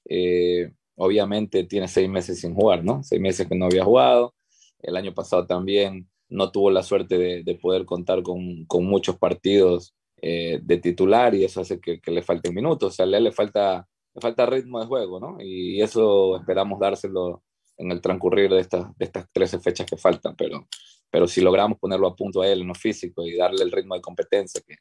Eh, 0.05 0.71
obviamente 0.95 1.63
tiene 1.63 1.87
seis 1.87 2.09
meses 2.09 2.39
sin 2.39 2.53
jugar, 2.53 2.83
¿no? 2.83 3.03
Seis 3.03 3.21
meses 3.21 3.47
que 3.47 3.55
no 3.55 3.65
había 3.65 3.83
jugado. 3.83 4.33
El 4.79 4.95
año 4.95 5.13
pasado 5.13 5.45
también 5.45 6.09
no 6.29 6.51
tuvo 6.51 6.71
la 6.71 6.83
suerte 6.83 7.17
de, 7.17 7.43
de 7.43 7.55
poder 7.55 7.85
contar 7.85 8.23
con, 8.23 8.65
muchos 8.83 9.17
partidos 9.17 9.93
eh, 10.21 10.59
de 10.63 10.77
titular 10.77 11.35
y 11.35 11.43
eso 11.43 11.61
hace 11.61 11.79
que, 11.79 11.99
le 12.05 12.21
falten 12.23 12.55
minutos. 12.55 12.93
O 12.93 12.95
sea, 12.95 13.05
a 13.05 13.19
le 13.19 13.31
falta, 13.31 13.87
le 14.13 14.21
falta 14.21 14.45
ritmo 14.45 14.79
de 14.79 14.87
juego, 14.87 15.19
¿no? 15.19 15.37
Y 15.41 15.81
eso 15.81 16.37
esperamos 16.37 16.79
dárselo 16.79 17.43
en 17.77 17.91
el 17.91 18.01
transcurrir 18.01 18.49
de 18.49 18.59
estas, 18.59 18.95
de 18.97 19.05
estas 19.05 19.27
13 19.31 19.59
fechas 19.59 19.87
que 19.87 19.97
faltan, 19.97 20.35
pero, 20.35 20.67
pero 21.09 21.27
si 21.27 21.41
logramos 21.41 21.79
ponerlo 21.79 22.07
a 22.07 22.15
punto 22.15 22.41
a 22.41 22.47
él 22.47 22.61
en 22.61 22.67
lo 22.67 22.75
físico 22.75 23.25
y 23.25 23.35
darle 23.35 23.63
el 23.63 23.71
ritmo 23.71 23.95
de 23.95 24.01
competencia 24.01 24.61
que, 24.65 24.75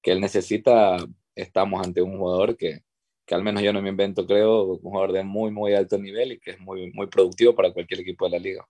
que 0.00 0.12
él 0.12 0.20
necesita, 0.20 0.96
estamos 1.34 1.84
ante 1.84 2.00
un 2.00 2.16
jugador 2.16 2.56
que, 2.56 2.80
que 3.26 3.34
al 3.34 3.42
menos 3.42 3.62
yo 3.62 3.72
no 3.72 3.80
me 3.80 3.88
invento, 3.88 4.26
creo, 4.26 4.64
un 4.64 4.80
jugador 4.80 5.12
de 5.12 5.22
muy, 5.22 5.50
muy 5.50 5.74
alto 5.74 5.98
nivel 5.98 6.32
y 6.32 6.38
que 6.38 6.52
es 6.52 6.60
muy, 6.60 6.92
muy 6.92 7.06
productivo 7.06 7.54
para 7.54 7.72
cualquier 7.72 8.00
equipo 8.00 8.26
de 8.26 8.30
la 8.32 8.38
liga. 8.38 8.66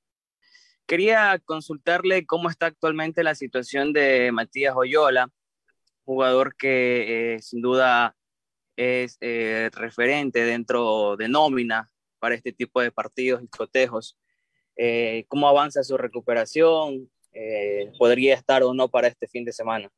Quería 0.86 1.40
consultarle 1.44 2.26
cómo 2.26 2.50
está 2.50 2.66
actualmente 2.66 3.24
la 3.24 3.34
situación 3.34 3.92
de 3.92 4.30
Matías 4.32 4.74
Oyola, 4.76 5.30
jugador 6.04 6.54
que 6.56 7.34
eh, 7.34 7.42
sin 7.42 7.62
duda 7.62 8.14
es 8.76 9.16
eh, 9.20 9.70
referente 9.72 10.44
dentro 10.44 11.16
de 11.16 11.28
nómina 11.28 11.90
para 12.18 12.34
este 12.34 12.52
tipo 12.52 12.80
de 12.80 12.90
partidos 12.90 13.42
y 13.42 13.48
cotejos. 13.48 14.18
Eh, 14.76 15.24
¿Cómo 15.28 15.48
avanza 15.48 15.82
su 15.84 15.96
recuperación? 15.96 17.10
Eh, 17.32 17.92
¿Podría 17.98 18.34
estar 18.34 18.62
o 18.62 18.74
no 18.74 18.88
para 18.88 19.08
este 19.08 19.26
fin 19.26 19.44
de 19.44 19.52
semana? 19.52 19.90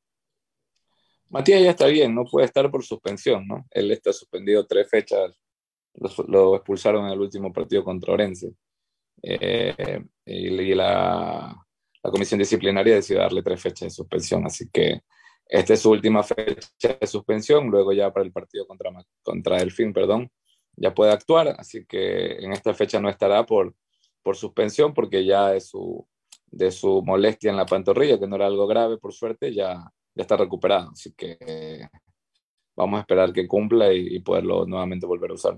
Matías 1.31 1.63
ya 1.63 1.71
está 1.71 1.87
bien, 1.87 2.15
no 2.15 2.25
puede 2.25 2.47
estar 2.47 2.71
por 2.71 2.85
suspensión, 2.85 3.47
¿no? 3.47 3.67
Él 3.71 3.91
está 3.91 4.13
suspendido 4.13 4.67
tres 4.67 4.89
fechas, 4.89 5.33
lo, 5.95 6.11
lo 6.29 6.57
expulsaron 6.57 7.07
en 7.07 7.13
el 7.13 7.21
último 7.21 7.53
partido 7.53 7.83
contra 7.85 8.15
Orense. 8.15 8.55
Eh, 9.23 10.05
y, 10.25 10.75
la, 10.75 11.57
comisión 12.03 12.39
disciplinaria 12.39 12.95
decidió 12.95 13.23
darle 13.23 13.43
tres 13.43 13.61
fechas 13.61 13.81
de 13.87 13.91
suspensión, 13.91 14.47
así 14.47 14.69
que 14.73 15.01
esta 15.49 15.75
es 15.75 15.81
su 15.81 15.91
última 15.91 16.23
fecha 16.23 16.97
de 17.01 17.07
suspensión, 17.07 17.69
luego 17.69 17.93
ya 17.93 18.13
para 18.13 18.25
el 18.25 18.33
partido 18.33 18.67
contra, 18.67 18.91
contra 19.23 19.59
Delfín, 19.59 19.93
perdón, 19.93 20.31
ya 20.77 20.95
puede 20.95 21.13
actuar, 21.13 21.57
así 21.59 21.85
que 21.87 22.37
en 22.37 22.53
esta 22.53 22.75
fecha 22.75 23.01
no 23.01 23.09
estará 23.09 23.45
por, 23.47 23.75
por 24.23 24.37
suspensión 24.37 24.95
porque 24.95 25.25
ya 25.25 25.51
de 25.51 25.61
su, 25.61 26.07
de 26.47 26.71
su 26.71 27.03
molestia 27.03 27.51
en 27.51 27.57
la 27.57 27.67
pantorrilla, 27.67 28.21
que 28.21 28.29
no 28.29 28.37
era 28.37 28.47
algo 28.47 28.67
grave 28.67 28.99
por 28.99 29.13
suerte, 29.13 29.53
ya, 29.53 29.93
ya 30.17 30.23
está 30.23 30.37
recuperado, 30.37 30.91
así 30.91 31.13
que 31.15 31.89
vamos 32.75 32.99
a 32.99 33.01
esperar 33.03 33.33
que 33.33 33.47
cumpla 33.47 33.93
y, 33.93 34.17
y 34.17 34.21
poderlo 34.21 34.65
nuevamente 34.67 35.07
volver 35.07 35.31
a 35.31 35.35
usar. 35.35 35.55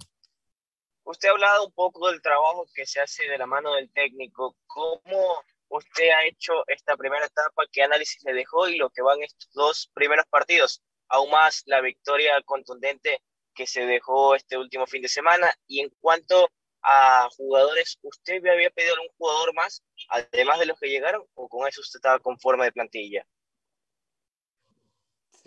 Usted 1.04 1.28
ha 1.28 1.32
hablado 1.32 1.66
un 1.66 1.72
poco 1.72 2.10
del 2.10 2.20
trabajo 2.20 2.66
que 2.74 2.84
se 2.84 3.00
hace 3.00 3.26
de 3.28 3.38
la 3.38 3.46
mano 3.46 3.74
del 3.74 3.90
técnico. 3.92 4.56
¿Cómo 4.66 5.42
usted 5.68 6.10
ha 6.10 6.26
hecho 6.26 6.52
esta 6.66 6.96
primera 6.96 7.24
etapa? 7.24 7.62
¿Qué 7.72 7.82
análisis 7.82 8.22
le 8.24 8.34
dejó 8.34 8.68
y 8.68 8.76
lo 8.76 8.90
que 8.90 9.00
van 9.00 9.22
estos 9.22 9.48
dos 9.52 9.90
primeros 9.94 10.26
partidos? 10.26 10.82
Aún 11.08 11.30
más 11.30 11.62
la 11.66 11.80
victoria 11.80 12.42
contundente 12.44 13.22
que 13.54 13.66
se 13.66 13.86
dejó 13.86 14.34
este 14.34 14.58
último 14.58 14.86
fin 14.86 15.00
de 15.00 15.08
semana. 15.08 15.54
Y 15.66 15.80
en 15.80 15.90
cuanto 16.00 16.50
a 16.82 17.28
jugadores, 17.36 17.98
¿usted 18.02 18.44
había 18.46 18.70
pedido 18.70 18.94
algún 18.94 19.14
jugador 19.16 19.54
más, 19.54 19.82
además 20.08 20.58
de 20.58 20.66
los 20.66 20.78
que 20.78 20.90
llegaron, 20.90 21.24
o 21.34 21.48
con 21.48 21.66
eso 21.68 21.80
usted 21.80 21.98
estaba 21.98 22.18
conforme 22.18 22.64
de 22.64 22.72
plantilla? 22.72 23.26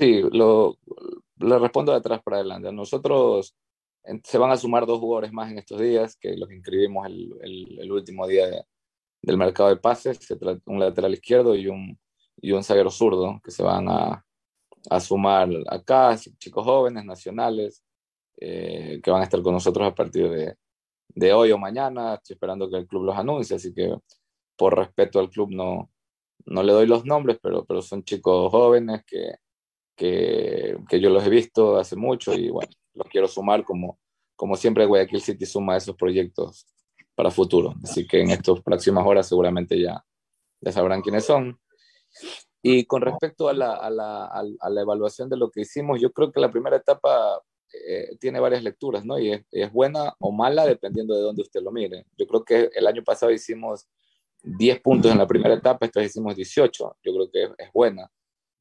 Sí, 0.01 0.19
lo, 0.31 0.79
lo 1.37 1.59
respondo 1.59 1.91
de 1.91 1.99
atrás 1.99 2.23
para 2.23 2.37
adelante. 2.37 2.71
Nosotros 2.71 3.55
se 4.23 4.37
van 4.39 4.49
a 4.49 4.57
sumar 4.57 4.87
dos 4.87 4.99
jugadores 4.99 5.31
más 5.31 5.51
en 5.51 5.59
estos 5.59 5.79
días, 5.79 6.17
que 6.19 6.35
los 6.35 6.51
inscribimos 6.51 7.05
el, 7.05 7.31
el, 7.41 7.79
el 7.81 7.91
último 7.91 8.25
día 8.25 8.47
de, 8.47 8.63
del 9.21 9.37
mercado 9.37 9.69
de 9.69 9.77
pases, 9.77 10.17
un 10.65 10.79
lateral 10.79 11.13
izquierdo 11.13 11.55
y 11.55 11.67
un, 11.67 11.99
y 12.37 12.51
un 12.51 12.63
zaguero 12.63 12.89
zurdo, 12.89 13.39
que 13.43 13.51
se 13.51 13.61
van 13.61 13.89
a, 13.89 14.25
a 14.89 14.99
sumar 14.99 15.49
acá, 15.69 16.17
chicos 16.39 16.65
jóvenes, 16.65 17.05
nacionales, 17.05 17.83
eh, 18.37 18.99
que 19.03 19.11
van 19.11 19.21
a 19.21 19.25
estar 19.25 19.43
con 19.43 19.53
nosotros 19.53 19.87
a 19.87 19.93
partir 19.93 20.31
de, 20.31 20.55
de, 21.09 21.33
hoy 21.33 21.51
o 21.51 21.59
mañana. 21.59 22.15
Estoy 22.15 22.33
esperando 22.35 22.67
que 22.71 22.77
el 22.77 22.87
club 22.87 23.03
los 23.03 23.17
anuncie, 23.17 23.57
así 23.57 23.71
que 23.71 23.95
por 24.57 24.75
respeto 24.75 25.19
al 25.19 25.29
club 25.29 25.51
no, 25.51 25.91
no 26.47 26.63
le 26.63 26.73
doy 26.73 26.87
los 26.87 27.05
nombres, 27.05 27.37
pero, 27.39 27.65
pero 27.65 27.83
son 27.83 28.03
chicos 28.03 28.51
jóvenes 28.51 29.03
que, 29.05 29.35
que, 29.95 30.77
que, 30.89 30.99
yo 30.99 31.09
los 31.09 31.25
he 31.25 31.29
visto 31.29 31.77
hace 31.77 31.95
mucho 31.95 32.33
y 32.33 32.49
bueno, 32.49 32.71
los 32.93 33.07
quiero 33.07 33.27
sumar 33.27 33.63
como, 33.63 33.99
como 34.35 34.55
siempre 34.55 34.85
Guayaquil 34.85 35.21
City 35.21 35.45
suma 35.45 35.77
esos 35.77 35.95
proyectos 35.95 36.65
para 37.15 37.31
futuro. 37.31 37.75
Así 37.83 38.07
que 38.07 38.21
en 38.21 38.31
estas 38.31 38.61
próximas 38.61 39.05
horas 39.05 39.27
seguramente 39.27 39.79
ya, 39.79 40.03
ya 40.59 40.71
sabrán 40.71 41.01
quiénes 41.01 41.25
son. 41.25 41.59
Y 42.63 42.85
con 42.85 43.01
respecto 43.01 43.49
a 43.49 43.53
la, 43.53 43.73
a, 43.73 43.89
la, 43.89 44.25
a 44.25 44.69
la, 44.69 44.81
evaluación 44.81 45.29
de 45.29 45.37
lo 45.37 45.49
que 45.49 45.61
hicimos, 45.61 45.99
yo 45.99 46.11
creo 46.11 46.31
que 46.31 46.39
la 46.39 46.51
primera 46.51 46.77
etapa 46.77 47.41
eh, 47.73 48.15
tiene 48.19 48.39
varias 48.39 48.63
lecturas, 48.63 49.03
¿no? 49.03 49.17
Y 49.17 49.31
es, 49.31 49.45
es, 49.51 49.71
buena 49.71 50.13
o 50.19 50.31
mala 50.31 50.65
dependiendo 50.65 51.15
de 51.15 51.21
dónde 51.21 51.41
usted 51.41 51.61
lo 51.61 51.71
mire. 51.71 52.05
Yo 52.17 52.27
creo 52.27 52.43
que 52.43 52.69
el 52.75 52.85
año 52.85 53.03
pasado 53.03 53.31
hicimos 53.31 53.87
10 54.43 54.81
puntos 54.81 55.11
en 55.11 55.17
la 55.17 55.27
primera 55.27 55.55
etapa, 55.55 55.85
esta 55.85 56.03
hicimos 56.03 56.35
18. 56.35 56.97
Yo 57.03 57.13
creo 57.13 57.31
que 57.31 57.43
es, 57.43 57.49
es 57.57 57.73
buena. 57.73 58.11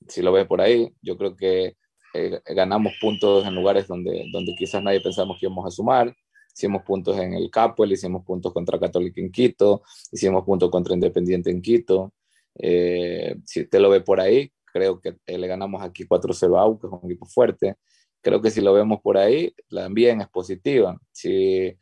Si 0.08 0.22
lo 0.22 0.32
ve 0.32 0.44
por 0.44 0.60
ahí, 0.60 0.92
yo 1.02 1.16
creo 1.16 1.36
que 1.36 1.76
eh, 2.14 2.40
ganamos 2.46 2.94
puntos 3.00 3.46
en 3.46 3.54
lugares 3.54 3.86
donde, 3.86 4.26
donde 4.32 4.54
quizás 4.56 4.82
nadie 4.82 5.00
pensamos 5.00 5.38
que 5.38 5.46
íbamos 5.46 5.66
a 5.66 5.70
sumar. 5.70 6.14
Hicimos 6.54 6.82
puntos 6.82 7.18
en 7.18 7.34
el 7.34 7.50
Capuel, 7.50 7.92
hicimos 7.92 8.24
puntos 8.24 8.52
contra 8.52 8.78
Católica 8.78 9.20
en 9.20 9.30
Quito, 9.30 9.82
hicimos 10.10 10.44
puntos 10.44 10.70
contra 10.70 10.94
Independiente 10.94 11.50
en 11.50 11.62
Quito. 11.62 12.12
Eh, 12.58 13.36
si 13.44 13.62
usted 13.62 13.80
lo 13.80 13.90
ve 13.90 14.00
por 14.00 14.20
ahí, 14.20 14.52
creo 14.64 15.00
que 15.00 15.16
le 15.26 15.46
ganamos 15.46 15.82
aquí 15.82 16.04
4-0 16.04 16.58
a 16.58 16.62
AU, 16.62 16.78
que 16.78 16.86
es 16.86 16.92
un 16.92 17.10
equipo 17.10 17.26
fuerte 17.26 17.76
creo 18.20 18.40
que 18.40 18.50
si 18.50 18.60
lo 18.60 18.72
vemos 18.72 19.00
por 19.00 19.18
ahí, 19.18 19.54
también 19.68 20.20
es 20.20 20.28
positiva. 20.28 20.98
Si 21.12 21.76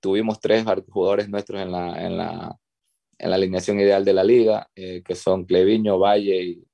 tuvimos 0.00 0.40
tres 0.40 0.64
jugadores 0.88 1.28
nuestros 1.28 1.60
en 1.60 1.72
la, 1.72 2.06
en 2.06 2.16
la, 2.16 2.56
en 3.18 3.30
la 3.30 3.36
alineación 3.36 3.80
ideal 3.80 4.04
de 4.04 4.12
la 4.12 4.24
liga, 4.24 4.68
eh, 4.74 5.02
que 5.04 5.14
son 5.14 5.44
Cleviño, 5.44 5.98
Valle 5.98 6.42
y, 6.42 6.64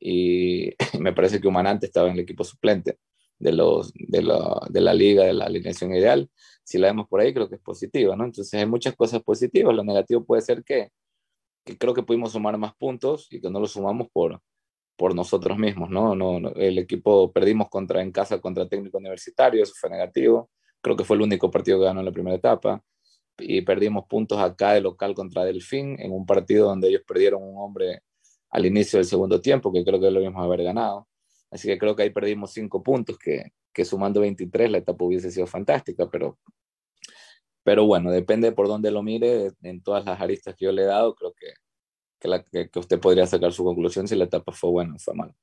y, 0.00 0.74
me 0.98 1.12
parece 1.12 1.40
que 1.40 1.48
Humanante 1.48 1.86
estaba 1.86 2.08
en 2.08 2.14
el 2.14 2.20
equipo 2.20 2.42
suplente 2.44 2.98
de, 3.38 3.52
los, 3.52 3.92
de, 3.94 4.22
la, 4.22 4.66
de 4.70 4.80
la 4.80 4.94
liga, 4.94 5.24
de 5.24 5.34
la 5.34 5.46
alineación 5.46 5.94
ideal. 5.94 6.30
Si 6.64 6.78
la 6.78 6.88
vemos 6.88 7.08
por 7.08 7.20
ahí, 7.20 7.32
creo 7.34 7.48
que 7.48 7.56
es 7.56 7.60
positiva, 7.60 8.16
¿no? 8.16 8.24
Entonces 8.24 8.54
hay 8.54 8.66
muchas 8.66 8.94
cosas 8.96 9.22
positivas. 9.22 9.74
Lo 9.74 9.84
negativo 9.84 10.24
puede 10.24 10.42
ser 10.42 10.64
que, 10.64 10.90
creo 11.78 11.94
que 11.94 12.02
pudimos 12.02 12.32
sumar 12.32 12.56
más 12.58 12.74
puntos 12.74 13.28
y 13.30 13.40
que 13.40 13.50
no 13.50 13.60
lo 13.60 13.66
sumamos 13.66 14.08
por, 14.12 14.40
por 14.96 15.14
nosotros 15.14 15.58
mismos, 15.58 15.90
¿no? 15.90 16.14
No, 16.14 16.40
no, 16.40 16.50
el 16.56 16.78
equipo 16.78 17.32
perdimos 17.32 17.68
contra, 17.68 18.02
en 18.02 18.12
casa 18.12 18.40
contra 18.40 18.68
técnico 18.68 18.98
universitario, 18.98 19.62
eso 19.62 19.74
fue 19.76 19.90
negativo. 19.90 20.50
Creo 20.82 20.96
que 20.96 21.04
fue 21.04 21.16
el 21.16 21.22
único 21.22 21.50
partido 21.50 21.78
que 21.78 21.84
ganó 21.86 22.00
en 22.00 22.06
la 22.06 22.12
primera 22.12 22.36
etapa. 22.36 22.82
Y 23.38 23.62
perdimos 23.62 24.04
puntos 24.06 24.38
acá 24.38 24.74
de 24.74 24.82
local 24.82 25.14
contra 25.14 25.44
Delfín, 25.44 25.98
en 25.98 26.12
un 26.12 26.26
partido 26.26 26.66
donde 26.68 26.88
ellos 26.88 27.02
perdieron 27.06 27.42
un 27.42 27.56
hombre 27.58 28.02
al 28.50 28.66
inicio 28.66 28.98
del 28.98 29.06
segundo 29.06 29.40
tiempo, 29.40 29.72
que 29.72 29.84
creo 29.84 30.00
que 30.00 30.10
lo 30.10 30.20
a 30.20 30.44
haber 30.44 30.62
ganado. 30.62 31.08
Así 31.50 31.68
que 31.68 31.78
creo 31.78 31.96
que 31.96 32.04
ahí 32.04 32.10
perdimos 32.10 32.52
cinco 32.52 32.82
puntos, 32.82 33.18
que, 33.18 33.52
que 33.72 33.84
sumando 33.84 34.20
23 34.20 34.70
la 34.70 34.78
etapa 34.78 35.04
hubiese 35.04 35.30
sido 35.30 35.46
fantástica, 35.46 36.08
pero, 36.08 36.38
pero 37.62 37.86
bueno, 37.86 38.10
depende 38.10 38.52
por 38.52 38.68
dónde 38.68 38.90
lo 38.90 39.02
mire, 39.02 39.52
en 39.62 39.82
todas 39.82 40.04
las 40.04 40.20
aristas 40.20 40.54
que 40.56 40.66
yo 40.66 40.72
le 40.72 40.82
he 40.82 40.86
dado, 40.86 41.14
creo 41.14 41.32
que, 41.32 41.52
que, 42.18 42.28
la, 42.28 42.44
que, 42.44 42.70
usted 42.76 43.00
podría 43.00 43.26
sacar 43.26 43.52
su 43.52 43.64
conclusión 43.64 44.06
si 44.06 44.14
la 44.14 44.24
etapa 44.24 44.52
fue 44.52 44.70
buena 44.70 44.94
o 44.94 44.98
fue 44.98 45.14
mala. 45.14 45.34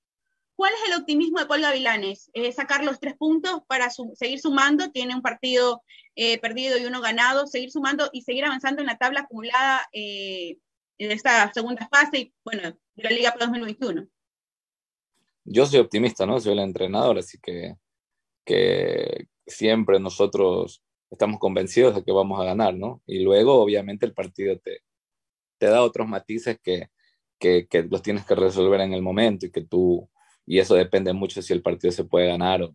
¿Cuál 0.56 0.74
es 0.74 0.90
el 0.90 1.00
optimismo 1.00 1.40
de 1.40 1.46
Paul 1.46 1.62
Gavilanes? 1.62 2.32
Eh, 2.34 2.52
sacar 2.52 2.84
los 2.84 3.00
tres 3.00 3.16
puntos 3.16 3.62
para 3.68 3.92
su, 3.92 4.12
seguir 4.16 4.40
sumando, 4.40 4.90
tiene 4.90 5.14
un 5.14 5.22
partido 5.22 5.84
eh, 6.16 6.40
perdido 6.40 6.80
y 6.80 6.86
uno 6.86 7.00
ganado, 7.00 7.46
seguir 7.46 7.70
sumando 7.70 8.10
y 8.12 8.24
seguir 8.24 8.44
avanzando 8.44 8.82
en 8.82 8.88
la 8.88 8.98
tabla 8.98 9.22
acumulada 9.22 9.88
eh, 9.94 10.58
en 10.98 11.12
esta 11.12 11.51
segunda 11.54 11.88
fase 11.88 12.20
y, 12.20 12.34
bueno, 12.44 12.77
la 12.96 13.10
Liga 13.10 13.36
2021. 13.39 14.08
Yo 15.46 15.66
soy 15.66 15.80
optimista, 15.80 16.25
¿no? 16.25 16.39
Soy 16.39 16.54
el 16.54 16.60
entrenador, 16.60 17.18
así 17.20 17.38
que, 17.42 17.75
que 18.44 19.27
siempre 19.46 20.00
nosotros 20.00 20.84
estamos 21.10 21.39
convencidos 21.39 21.96
de 21.96 22.04
que 22.04 22.12
vamos 22.12 22.39
a 22.42 22.44
ganar, 22.44 22.75
¿no? 22.75 23.01
Y 23.06 23.20
luego, 23.20 23.62
obviamente, 23.62 24.06
el 24.06 24.13
partido 24.13 24.60
te, 24.60 24.82
te 25.58 25.68
da 25.68 25.84
otros 25.84 26.08
matices 26.08 26.60
que, 26.62 26.89
que, 27.39 27.68
que, 27.68 27.84
los 27.84 28.01
tienes 28.01 28.25
que 28.25 28.36
resolver 28.36 28.82
en 28.82 28.94
el 28.94 29.01
momento 29.01 29.46
y 29.46 29.51
que 29.51 29.62
tú, 29.62 30.10
y 30.46 30.60
eso 30.60 30.75
depende 30.75 31.13
mucho 31.13 31.42
si 31.42 31.54
el 31.54 31.62
partido 31.62 31.92
se 31.92 32.04
puede 32.04 32.27
ganar 32.27 32.63
o, 32.63 32.74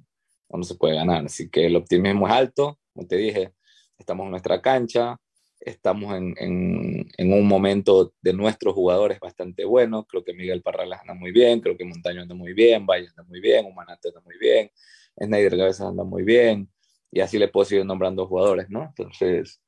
o 0.49 0.57
no 0.57 0.65
se 0.65 0.77
puede 0.77 0.95
ganar. 0.95 1.27
Así 1.27 1.51
que 1.51 1.67
el 1.67 1.77
optimismo 1.77 2.27
es 2.27 2.33
alto, 2.33 2.79
como 2.95 3.07
te 3.07 3.17
dije, 3.17 3.53
estamos 3.99 4.25
en 4.25 4.31
nuestra 4.31 4.63
cancha, 4.63 5.19
estamos 5.65 6.15
en, 6.15 6.35
en, 6.39 7.09
en, 7.17 7.33
un 7.33 7.47
momento 7.47 8.13
de 8.21 8.33
nuestros 8.33 8.75
jugadores 8.75 9.21
bastante 9.21 9.65
bueno. 9.65 10.05
Creo 10.07 10.25
que 10.25 10.35
Miguel 10.35 10.63
Parralas 10.63 11.01
anda 11.03 11.15
muy 11.15 11.33
bien, 11.33 11.61
creo 11.61 11.77
que 11.77 11.85
Montaño 11.85 12.23
anda 12.23 12.35
muy 12.35 12.53
bien, 12.53 12.85
Valle 12.85 13.09
anda 13.09 13.23
muy 13.25 13.41
bien, 13.41 13.67
Humanate 13.67 14.09
anda 14.09 14.21
muy 14.23 14.37
bien, 14.39 14.71
Snyder 15.19 15.57
Cabezas 15.57 15.87
anda 15.87 16.05
muy 16.05 16.25
bien, 16.25 16.69
y 17.11 17.21
así 17.21 17.39
le 17.39 17.49
puedo 17.49 17.65
seguir 17.65 17.85
nombrando 17.85 18.27
jugadores, 18.27 18.69
¿no? 18.71 18.85
Entonces, 18.85 19.61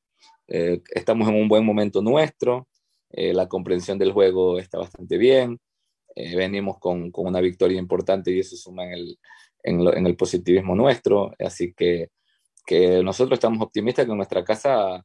eh, 0.48 0.82
estamos 0.90 1.28
en 1.28 1.36
un 1.36 1.48
buen 1.48 1.64
momento 1.64 2.02
nuestro, 2.02 2.68
eh, 3.10 3.32
la 3.32 3.48
comprensión 3.48 3.98
del 3.98 4.12
juego 4.12 4.58
está 4.58 4.78
bastante 4.78 5.16
bien, 5.16 5.60
eh, 6.16 6.36
venimos 6.36 6.78
con, 6.78 7.10
con, 7.10 7.26
una 7.26 7.40
victoria 7.40 7.78
importante 7.78 8.30
y 8.32 8.40
eso 8.40 8.56
suma 8.56 8.84
en 8.84 8.92
el, 8.92 9.18
en, 9.62 9.84
lo, 9.84 9.94
en 9.94 10.06
el 10.06 10.16
positivismo 10.16 10.74
nuestro, 10.74 11.32
así 11.38 11.72
que, 11.74 12.10
que 12.66 13.02
nosotros 13.02 13.36
estamos 13.36 13.60
optimistas 13.62 14.06
que 14.06 14.10
en 14.10 14.16
nuestra 14.16 14.44
casa 14.44 15.04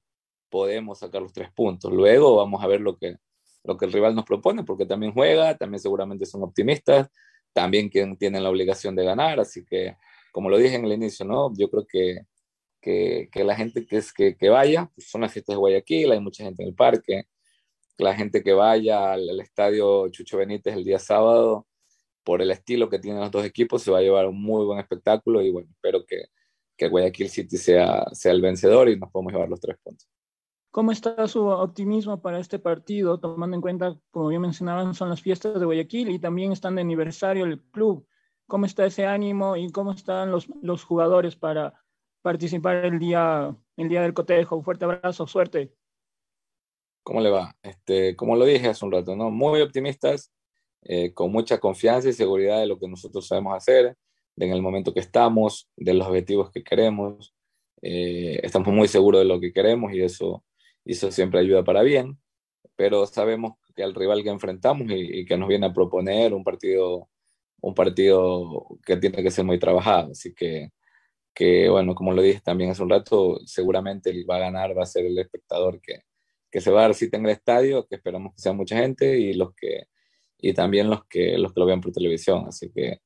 podemos 0.49 0.99
sacar 0.99 1.21
los 1.21 1.33
tres 1.33 1.51
puntos. 1.51 1.91
Luego 1.91 2.35
vamos 2.35 2.63
a 2.63 2.67
ver 2.67 2.81
lo 2.81 2.97
que, 2.97 3.17
lo 3.63 3.77
que 3.77 3.85
el 3.85 3.93
rival 3.93 4.15
nos 4.15 4.25
propone, 4.25 4.63
porque 4.63 4.85
también 4.85 5.13
juega, 5.13 5.57
también 5.57 5.79
seguramente 5.79 6.25
son 6.25 6.43
optimistas, 6.43 7.09
también 7.53 7.89
quien 7.89 8.17
tienen 8.17 8.43
la 8.43 8.49
obligación 8.49 8.95
de 8.95 9.05
ganar, 9.05 9.39
así 9.39 9.65
que, 9.65 9.95
como 10.31 10.49
lo 10.49 10.57
dije 10.57 10.75
en 10.75 10.85
el 10.85 10.93
inicio, 10.93 11.25
¿no? 11.25 11.51
Yo 11.55 11.69
creo 11.69 11.85
que, 11.87 12.21
que, 12.81 13.29
que 13.31 13.43
la 13.43 13.55
gente 13.55 13.85
que, 13.85 13.97
es, 13.97 14.13
que, 14.13 14.35
que 14.37 14.49
vaya, 14.49 14.89
pues 14.95 15.09
son 15.09 15.21
las 15.21 15.33
fiestas 15.33 15.55
de 15.55 15.59
Guayaquil, 15.59 16.11
hay 16.11 16.19
mucha 16.19 16.43
gente 16.43 16.63
en 16.63 16.69
el 16.69 16.75
parque, 16.75 17.23
la 17.97 18.15
gente 18.15 18.43
que 18.43 18.53
vaya 18.53 19.13
al, 19.13 19.29
al 19.29 19.39
estadio 19.41 20.09
Chucho 20.09 20.37
Benítez 20.37 20.75
el 20.75 20.83
día 20.83 20.99
sábado, 20.99 21.67
por 22.23 22.41
el 22.41 22.51
estilo 22.51 22.89
que 22.89 22.99
tienen 22.99 23.21
los 23.21 23.31
dos 23.31 23.45
equipos, 23.45 23.81
se 23.81 23.91
va 23.91 23.99
a 23.99 24.01
llevar 24.01 24.27
un 24.27 24.41
muy 24.41 24.65
buen 24.65 24.79
espectáculo 24.79 25.41
y 25.41 25.51
bueno, 25.51 25.69
espero 25.71 26.05
que, 26.05 26.25
que 26.77 26.87
Guayaquil 26.87 27.29
City 27.29 27.57
sea, 27.57 28.05
sea 28.13 28.31
el 28.31 28.41
vencedor 28.41 28.89
y 28.89 28.97
nos 28.97 29.11
podamos 29.11 29.33
llevar 29.33 29.49
los 29.49 29.59
tres 29.59 29.77
puntos. 29.83 30.07
¿Cómo 30.71 30.91
está 30.91 31.27
su 31.27 31.47
optimismo 31.47 32.21
para 32.21 32.39
este 32.39 32.59
partido, 32.59 33.19
tomando 33.19 33.55
en 33.55 33.61
cuenta, 33.61 33.99
como 34.11 34.27
bien 34.27 34.41
mencionaban, 34.41 34.93
son 34.93 35.09
las 35.09 35.21
fiestas 35.21 35.59
de 35.59 35.65
Guayaquil 35.65 36.09
y 36.09 36.19
también 36.19 36.51
están 36.51 36.75
de 36.75 36.81
aniversario 36.81 37.45
el 37.45 37.59
club? 37.71 38.07
¿Cómo 38.47 38.67
está 38.67 38.85
ese 38.85 39.07
ánimo 39.07 39.55
y 39.55 39.71
cómo 39.71 39.93
están 39.93 40.31
los, 40.31 40.47
los 40.61 40.83
jugadores 40.83 41.35
para 41.35 41.73
participar 42.21 42.85
el 42.85 42.99
día, 42.99 43.55
el 43.77 43.89
día 43.89 44.03
del 44.03 44.13
cotejo? 44.13 44.57
Un 44.57 44.63
fuerte 44.63 44.85
abrazo, 44.85 45.25
suerte. 45.25 45.73
¿Cómo 47.01 47.21
le 47.21 47.31
va? 47.31 47.55
Este, 47.63 48.15
como 48.15 48.35
lo 48.35 48.45
dije 48.45 48.67
hace 48.67 48.85
un 48.85 48.91
rato, 48.91 49.15
¿no? 49.15 49.31
Muy 49.31 49.61
optimistas, 49.61 50.31
eh, 50.83 51.13
con 51.15 51.31
mucha 51.31 51.59
confianza 51.59 52.09
y 52.09 52.13
seguridad 52.13 52.59
de 52.59 52.67
lo 52.67 52.77
que 52.77 52.87
nosotros 52.87 53.25
sabemos 53.25 53.55
hacer, 53.55 53.97
de 54.35 54.45
en 54.45 54.53
el 54.53 54.61
momento 54.61 54.93
que 54.93 54.99
estamos, 54.99 55.67
de 55.75 55.95
los 55.95 56.07
objetivos 56.07 56.51
que 56.51 56.63
queremos. 56.63 57.33
Eh, 57.81 58.39
estamos 58.43 58.71
muy 58.71 58.87
seguros 58.87 59.21
de 59.21 59.25
lo 59.25 59.39
que 59.39 59.51
queremos 59.51 59.91
y 59.93 60.01
eso 60.01 60.43
y 60.85 60.93
eso 60.93 61.11
siempre 61.11 61.39
ayuda 61.39 61.63
para 61.63 61.81
bien, 61.83 62.19
pero 62.75 63.05
sabemos 63.05 63.53
que 63.75 63.83
al 63.83 63.95
rival 63.95 64.23
que 64.23 64.29
enfrentamos 64.29 64.89
y, 64.89 65.21
y, 65.21 65.25
que 65.25 65.37
nos 65.37 65.49
viene 65.49 65.67
a 65.67 65.73
proponer 65.73 66.33
un 66.33 66.43
partido, 66.43 67.09
un 67.61 67.73
partido 67.73 68.67
que 68.85 68.97
tiene 68.97 69.23
que 69.23 69.31
ser 69.31 69.45
muy 69.45 69.59
trabajado, 69.59 70.11
así 70.11 70.33
que, 70.33 70.71
que 71.33 71.69
bueno, 71.69 71.95
como 71.95 72.13
lo 72.13 72.21
dije 72.21 72.41
también 72.41 72.71
hace 72.71 72.83
un 72.83 72.89
rato, 72.89 73.39
seguramente 73.45 74.09
el 74.09 74.29
va 74.29 74.37
a 74.37 74.39
ganar 74.39 74.77
va 74.77 74.83
a 74.83 74.85
ser 74.85 75.05
el 75.05 75.17
espectador 75.19 75.81
que, 75.81 76.01
que 76.51 76.61
se 76.61 76.71
va 76.71 76.81
a 76.81 76.83
dar 76.83 76.95
cita 76.95 77.17
en 77.17 77.25
el 77.25 77.31
estadio, 77.31 77.87
que 77.87 77.95
esperamos 77.95 78.33
que 78.35 78.41
sea 78.41 78.53
mucha 78.53 78.77
gente 78.77 79.17
y 79.17 79.33
los 79.33 79.53
que 79.55 79.87
y 80.41 80.53
también 80.53 80.89
los 80.89 81.05
que 81.05 81.37
los 81.37 81.53
que 81.53 81.59
lo 81.59 81.65
vean 81.65 81.81
por 81.81 81.91
televisión, 81.91 82.45
así 82.47 82.71
que 82.71 83.01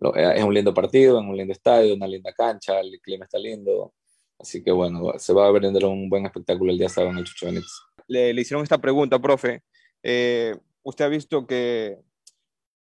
lo, 0.00 0.14
es 0.14 0.44
un 0.44 0.54
lindo 0.54 0.74
partido, 0.74 1.18
en 1.20 1.28
un 1.28 1.36
lindo 1.36 1.52
estadio, 1.52 1.94
una 1.94 2.06
linda 2.06 2.32
cancha, 2.32 2.80
el 2.80 3.00
clima 3.00 3.24
está 3.24 3.38
lindo, 3.38 3.94
Así 4.38 4.62
que 4.62 4.70
bueno, 4.70 5.12
se 5.18 5.32
va 5.32 5.46
a 5.46 5.50
brindar 5.50 5.84
un 5.84 6.08
buen 6.08 6.26
espectáculo 6.26 6.70
el 6.70 6.78
día 6.78 6.88
sábado 6.88 7.12
en 7.12 7.18
el 7.18 7.24
Chucho. 7.24 7.48
Le, 8.08 8.32
le, 8.32 8.40
hicieron 8.40 8.62
esta 8.62 8.78
pregunta, 8.78 9.18
profe. 9.18 9.62
Eh, 10.02 10.54
usted 10.82 11.04
ha 11.04 11.08
visto 11.08 11.46
que, 11.46 11.98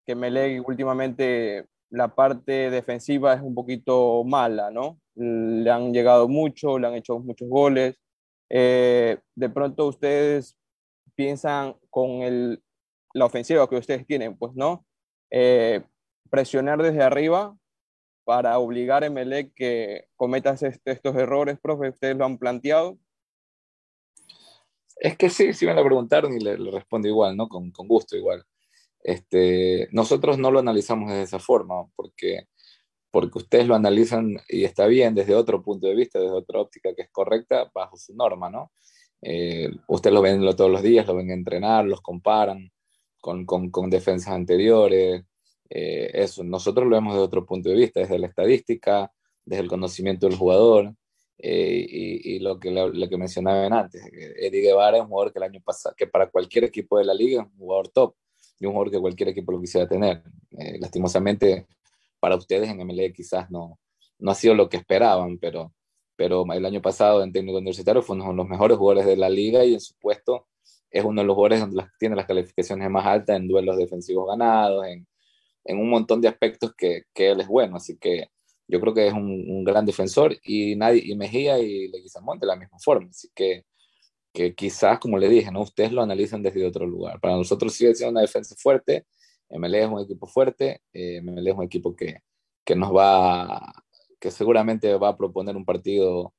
que 0.05 0.15
Meleg 0.15 0.67
últimamente 0.67 1.67
la 1.91 2.15
parte 2.15 2.71
defensiva 2.71 3.35
es 3.35 3.41
un 3.41 3.55
poquito 3.55 4.25
mala, 4.25 4.71
¿no? 4.71 5.01
Le 5.15 5.71
han 5.71 5.93
llegado 5.93 6.29
mucho, 6.29 6.79
le 6.79 6.89
han 6.89 6.95
hecho 6.95 7.19
muchos 7.21 7.49
goles. 7.49 7.97
Eh, 8.51 9.19
de 9.35 9.49
pronto 9.49 9.87
ustedes 9.87 10.59
piensan 11.15 11.77
con 11.91 12.23
el, 12.23 12.63
la 13.15 13.27
ofensiva 13.27 13.69
que 13.69 13.77
ustedes 13.77 14.07
tienen, 14.07 14.37
pues, 14.37 14.55
¿no? 14.55 14.85
Eh, 15.31 15.83
presionar 16.31 16.83
desde 16.83 17.03
arriba 17.03 17.57
para 18.25 18.59
obligar 18.59 19.03
a 19.03 19.07
Emelec 19.07 19.53
que 19.55 20.09
cometas 20.17 20.63
este, 20.63 20.93
estos 20.93 21.15
errores, 21.17 21.59
profe? 21.61 21.91
¿Ustedes 21.91 22.17
lo 22.17 22.25
han 22.25 22.39
planteado? 22.39 22.99
Es 24.97 25.17
que 25.17 25.29
sí, 25.29 25.53
sí 25.53 25.67
me 25.67 25.75
lo 25.75 25.85
preguntaron 25.85 26.33
y 26.35 26.41
le, 26.41 26.57
le 26.59 26.71
respondo 26.71 27.09
igual, 27.09 27.37
¿no? 27.37 27.49
Con, 27.49 27.71
con, 27.71 27.89
gusto 27.89 28.17
igual. 28.17 28.45
Este, 29.03 29.89
nosotros 29.93 30.39
no 30.39 30.51
lo 30.51 30.61
analizamos 30.61 31.11
de 31.11 31.23
esa 31.23 31.39
forma, 31.39 31.87
porque, 31.95 32.49
porque 33.11 33.39
ustedes 33.39 33.67
lo 33.67 33.75
analizan 33.75 34.37
y 34.49 34.65
está 34.65 34.87
bien 34.87 35.15
desde 35.15 35.35
otro 35.35 35.63
punto 35.63 35.87
de 35.87 35.95
vista, 35.95 36.19
desde 36.19 36.35
otra 36.35 36.61
óptica 36.61 36.95
que 36.95 37.03
es 37.03 37.11
correcta, 37.11 37.71
bajo 37.75 37.97
su 37.97 38.15
norma, 38.15 38.49
¿no? 38.51 38.73
Eh, 39.21 39.71
ustedes 39.89 40.15
lo 40.15 40.23
ven 40.23 40.41
todos 40.57 40.71
los 40.71 40.83
días, 40.83 41.07
lo 41.07 41.17
ven 41.17 41.31
entrenar, 41.31 41.85
los 41.85 42.01
comparan 42.01 42.71
con, 43.21 43.47
con, 43.47 43.71
con 43.71 43.91
defensas 43.91 44.35
anteriores, 44.35 45.25
eh, 45.71 46.11
eso, 46.15 46.45
nosotros 46.45 46.87
lo 46.87 46.97
vemos 46.97 47.15
desde 47.15 47.25
otro 47.25 47.47
punto 47.47 47.69
de 47.69 47.75
vista, 47.77 48.01
desde 48.01 48.19
la 48.19 48.27
estadística, 48.27 49.11
desde 49.45 49.63
el 49.63 49.69
conocimiento 49.69 50.27
del 50.29 50.37
jugador 50.37 50.95
eh, 51.39 51.87
y, 51.89 52.37
y, 52.37 52.39
lo, 52.39 52.59
que, 52.59 52.71
lo, 52.71 53.09
que 53.09 53.17
mencionaban 53.17 53.73
antes. 53.73 54.03
Eddie 54.13 54.61
Guevara 54.61 54.99
es 54.99 55.03
un 55.03 55.09
jugador 55.09 55.33
que 55.33 55.39
el 55.39 55.45
año 55.45 55.61
pasado, 55.65 55.95
que 55.97 56.07
para 56.07 56.31
cualquier 56.31 56.65
equipo 56.65 56.99
de 56.99 57.05
la 57.05 57.15
liga 57.15 57.43
es 57.43 57.49
un 57.49 57.59
jugador 57.59 57.89
top 57.89 58.15
y 58.61 58.67
un 58.67 58.73
jugador 58.73 58.93
que 58.93 59.01
cualquier 59.01 59.29
equipo 59.31 59.53
lo 59.53 59.61
quisiera 59.61 59.89
tener. 59.89 60.23
Eh, 60.53 60.79
lastimosamente, 60.79 61.67
para 62.21 62.37
ustedes 62.37 62.69
en 62.71 62.87
MLE 62.87 63.13
quizás 63.13 63.51
no, 63.51 63.79
no 64.19 64.31
ha 64.31 64.35
sido 64.35 64.55
lo 64.55 64.69
que 64.69 64.77
esperaban, 64.77 65.39
pero, 65.39 65.73
pero 66.17 66.45
el 66.53 66.65
año 66.65 66.81
pasado 66.81 67.23
en 67.23 67.33
técnico 67.33 67.59
universitario 67.59 68.03
fue 68.03 68.17
uno 68.17 68.29
de 68.29 68.35
los 68.35 68.49
mejores 68.49 68.79
jugadores 68.79 69.07
de 69.07 69.17
la 69.17 69.29
liga 69.29 69.65
y 69.65 69.75
en 69.75 69.81
su 69.81 69.95
puesto 69.99 70.47
es 70.91 71.05
uno 71.05 71.23
de 71.23 71.27
los 71.27 71.35
jugadores 71.35 71.61
donde 71.61 71.85
tiene 71.99 72.15
las 72.15 72.27
calificaciones 72.27 72.89
más 72.89 73.05
altas 73.05 73.37
en 73.37 73.49
duelos 73.49 73.77
defensivos 73.77 74.29
ganados, 74.29 74.87
en, 74.87 75.05
en 75.65 75.79
un 75.79 75.89
montón 75.91 76.21
de 76.21 76.29
aspectos 76.29 76.75
que, 76.77 77.05
que, 77.15 77.31
él 77.31 77.41
es 77.41 77.49
bueno. 77.49 77.77
Así 77.77 77.97
que 77.99 78.29
yo 78.69 78.81
creo 78.81 78.95
que 78.95 79.07
es 79.07 79.13
un, 79.13 79.45
un 79.49 79.65
gran 79.65 79.87
defensor 79.87 80.37
y, 80.45 80.77
nadie, 80.77 81.03
y 81.05 81.17
Mejía 81.17 81.59
y 81.59 81.89
Leguizamón 81.89 82.39
de 82.39 82.47
la 82.47 82.57
misma 82.57 82.79
forma. 82.79 83.09
Así 83.11 83.29
que, 83.35 83.65
que 84.33 84.55
quizás, 84.55 84.99
como 84.99 85.19
le 85.19 85.29
dije, 85.29 85.51
¿no? 85.53 85.63
ustedes 85.63 85.93
lo 85.93 86.03
analizan 86.03 86.43
desde 86.43 86.67
otro 86.67 86.87
lugar. 86.87 87.21
Para 87.21 87.37
nosotros 87.37 87.75
sigue 87.75 87.95
siendo 87.95 88.13
una 88.13 88.23
defensa 88.23 88.55
fuerte. 88.59 89.07
MLE 89.51 89.83
es 89.83 89.89
un 89.89 90.01
equipo 90.01 90.27
fuerte. 90.27 90.83
Eh, 90.93 91.21
MLE 91.23 91.51
es 91.51 91.57
un 91.57 91.65
equipo 91.65 91.95
que, 91.95 92.21
que 92.65 92.75
nos 92.77 92.95
va, 92.95 93.73
que 94.21 94.31
seguramente 94.31 94.95
va 94.97 95.11
a 95.11 95.17
proponer 95.17 95.57
un 95.57 95.65
partido, 95.65 96.35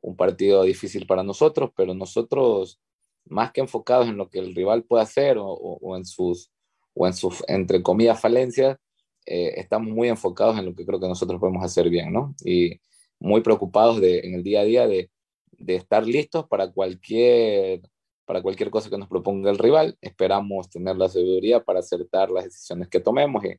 un 0.00 0.16
partido 0.16 0.62
difícil 0.62 1.06
para 1.06 1.22
nosotros, 1.22 1.70
pero 1.76 1.94
nosotros, 1.94 2.80
más 3.24 3.52
que 3.52 3.60
enfocados 3.62 4.08
en 4.08 4.16
lo 4.16 4.28
que 4.30 4.38
el 4.38 4.54
rival 4.54 4.84
puede 4.84 5.02
hacer 5.02 5.38
o, 5.38 5.46
o, 5.46 5.78
o 5.80 5.96
en 5.96 6.04
sus 6.04 6.50
o 6.94 7.06
en 7.06 7.14
sus, 7.14 7.42
entre 7.48 7.82
comillas, 7.82 8.20
falencias, 8.20 8.78
eh, 9.26 9.54
estamos 9.56 9.92
muy 9.92 10.08
enfocados 10.08 10.58
en 10.58 10.66
lo 10.66 10.74
que 10.74 10.86
creo 10.86 11.00
que 11.00 11.08
nosotros 11.08 11.40
podemos 11.40 11.64
hacer 11.64 11.88
bien, 11.90 12.12
¿no? 12.12 12.34
Y 12.44 12.80
muy 13.18 13.42
preocupados 13.42 14.00
de, 14.00 14.20
en 14.20 14.34
el 14.34 14.42
día 14.42 14.60
a 14.60 14.64
día 14.64 14.88
de, 14.88 15.10
de 15.52 15.76
estar 15.76 16.06
listos 16.06 16.46
para 16.48 16.72
cualquier, 16.72 17.82
para 18.24 18.42
cualquier 18.42 18.70
cosa 18.70 18.90
que 18.90 18.98
nos 18.98 19.08
proponga 19.08 19.50
el 19.50 19.58
rival. 19.58 19.96
Esperamos 20.00 20.70
tener 20.70 20.96
la 20.96 21.08
sabiduría 21.08 21.62
para 21.62 21.80
acertar 21.80 22.30
las 22.30 22.44
decisiones 22.44 22.88
que 22.88 23.00
tomemos 23.00 23.44
y, 23.44 23.56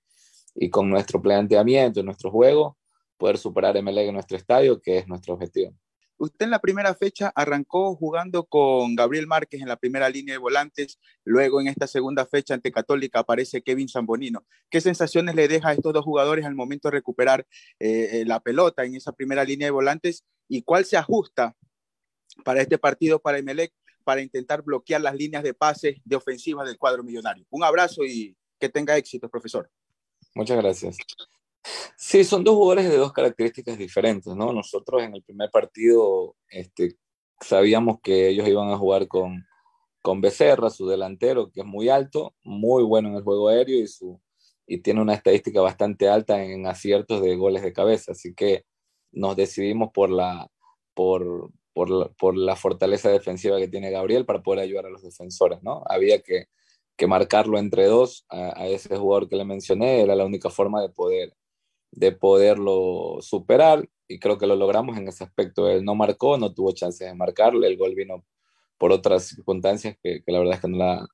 y 0.55 0.69
con 0.69 0.89
nuestro 0.89 1.21
planteamiento 1.21 1.99
y 1.99 2.03
nuestro 2.03 2.31
juego 2.31 2.77
poder 3.17 3.37
superar 3.37 3.81
MLE 3.81 4.07
en 4.07 4.15
nuestro 4.15 4.35
estadio, 4.35 4.81
que 4.81 4.97
es 4.97 5.07
nuestro 5.07 5.35
objetivo. 5.35 5.73
Usted 6.21 6.43
en 6.43 6.51
la 6.51 6.59
primera 6.59 6.93
fecha 6.93 7.31
arrancó 7.33 7.95
jugando 7.95 8.43
con 8.43 8.95
Gabriel 8.95 9.25
Márquez 9.25 9.59
en 9.59 9.67
la 9.67 9.75
primera 9.75 10.07
línea 10.07 10.35
de 10.35 10.37
volantes, 10.37 10.99
luego 11.23 11.59
en 11.59 11.67
esta 11.67 11.87
segunda 11.87 12.27
fecha 12.27 12.53
ante 12.53 12.71
Católica 12.71 13.21
aparece 13.21 13.63
Kevin 13.63 13.89
Zambonino. 13.89 14.45
¿Qué 14.69 14.81
sensaciones 14.81 15.33
le 15.33 15.47
deja 15.47 15.69
a 15.69 15.73
estos 15.73 15.93
dos 15.93 16.05
jugadores 16.05 16.45
al 16.45 16.53
momento 16.53 16.89
de 16.89 16.91
recuperar 16.91 17.47
eh, 17.79 18.23
la 18.27 18.39
pelota 18.39 18.85
en 18.85 18.93
esa 18.93 19.13
primera 19.13 19.43
línea 19.43 19.65
de 19.65 19.71
volantes 19.71 20.23
y 20.47 20.61
cuál 20.61 20.85
se 20.85 20.95
ajusta 20.95 21.55
para 22.43 22.61
este 22.61 22.77
partido 22.77 23.17
para 23.17 23.39
Emelec 23.39 23.73
para 24.03 24.21
intentar 24.21 24.61
bloquear 24.61 25.01
las 25.01 25.15
líneas 25.15 25.41
de 25.41 25.55
pase 25.55 26.03
de 26.05 26.15
ofensiva 26.15 26.63
del 26.63 26.77
cuadro 26.77 27.01
millonario? 27.03 27.47
Un 27.49 27.63
abrazo 27.63 28.03
y 28.05 28.37
que 28.59 28.69
tenga 28.69 28.95
éxito, 28.95 29.27
profesor. 29.27 29.71
Muchas 30.35 30.57
gracias. 30.57 30.97
Sí, 31.95 32.23
son 32.23 32.43
dos 32.43 32.55
jugadores 32.55 32.89
de 32.89 32.97
dos 32.97 33.13
características 33.13 33.77
diferentes, 33.77 34.35
¿no? 34.35 34.51
Nosotros 34.51 35.03
en 35.03 35.13
el 35.15 35.23
primer 35.23 35.49
partido 35.51 36.35
este, 36.49 36.97
sabíamos 37.39 37.99
que 38.01 38.29
ellos 38.29 38.47
iban 38.47 38.69
a 38.69 38.77
jugar 38.77 39.07
con, 39.07 39.45
con 40.01 40.21
Becerra, 40.21 40.69
su 40.69 40.87
delantero, 40.87 41.51
que 41.51 41.61
es 41.61 41.65
muy 41.65 41.89
alto, 41.89 42.35
muy 42.43 42.83
bueno 42.83 43.09
en 43.09 43.15
el 43.15 43.23
juego 43.23 43.49
aéreo 43.49 43.79
y, 43.79 43.87
su, 43.87 44.19
y 44.65 44.79
tiene 44.79 45.01
una 45.01 45.13
estadística 45.13 45.61
bastante 45.61 46.09
alta 46.09 46.43
en 46.43 46.65
aciertos 46.65 47.21
de 47.21 47.35
goles 47.35 47.61
de 47.63 47.73
cabeza. 47.73 48.13
Así 48.13 48.33
que 48.33 48.65
nos 49.11 49.35
decidimos 49.35 49.91
por 49.93 50.09
la, 50.09 50.49
por, 50.93 51.51
por 51.73 51.89
la, 51.89 52.09
por 52.09 52.35
la 52.37 52.55
fortaleza 52.55 53.09
defensiva 53.09 53.57
que 53.59 53.67
tiene 53.67 53.91
Gabriel 53.91 54.25
para 54.25 54.41
poder 54.41 54.61
ayudar 54.61 54.87
a 54.87 54.89
los 54.89 55.03
defensores, 55.03 55.61
¿no? 55.61 55.83
Había 55.87 56.21
que, 56.21 56.45
que 56.97 57.07
marcarlo 57.07 57.57
entre 57.59 57.85
dos 57.85 58.25
a, 58.29 58.61
a, 58.61 58.67
ese 58.67 58.97
jugador 58.97 59.29
que 59.29 59.35
le 59.35 59.45
mencioné, 59.45 60.01
era 60.01 60.15
la 60.15 60.25
única 60.25 60.49
forma 60.49 60.81
de 60.81 60.89
poder 60.89 61.35
de 61.91 62.11
poderlo 62.11 63.17
superar 63.21 63.87
y 64.07 64.19
creo 64.19 64.37
que 64.37 64.47
lo 64.47 64.55
logramos 64.55 64.97
en 64.97 65.07
ese 65.07 65.23
aspecto. 65.23 65.69
Él 65.69 65.83
no 65.85 65.95
marcó, 65.95 66.37
no 66.37 66.53
tuvo 66.53 66.71
chances 66.73 67.07
de 67.07 67.15
marcarle, 67.15 67.67
el 67.67 67.77
gol 67.77 67.95
vino 67.95 68.25
por 68.77 68.91
otras 68.91 69.25
circunstancias 69.25 69.97
que, 70.01 70.23
que 70.23 70.31
la 70.31 70.39
verdad 70.39 70.55
es 70.55 70.61
que 70.61 70.67
no 70.67 70.77
la, 70.77 71.07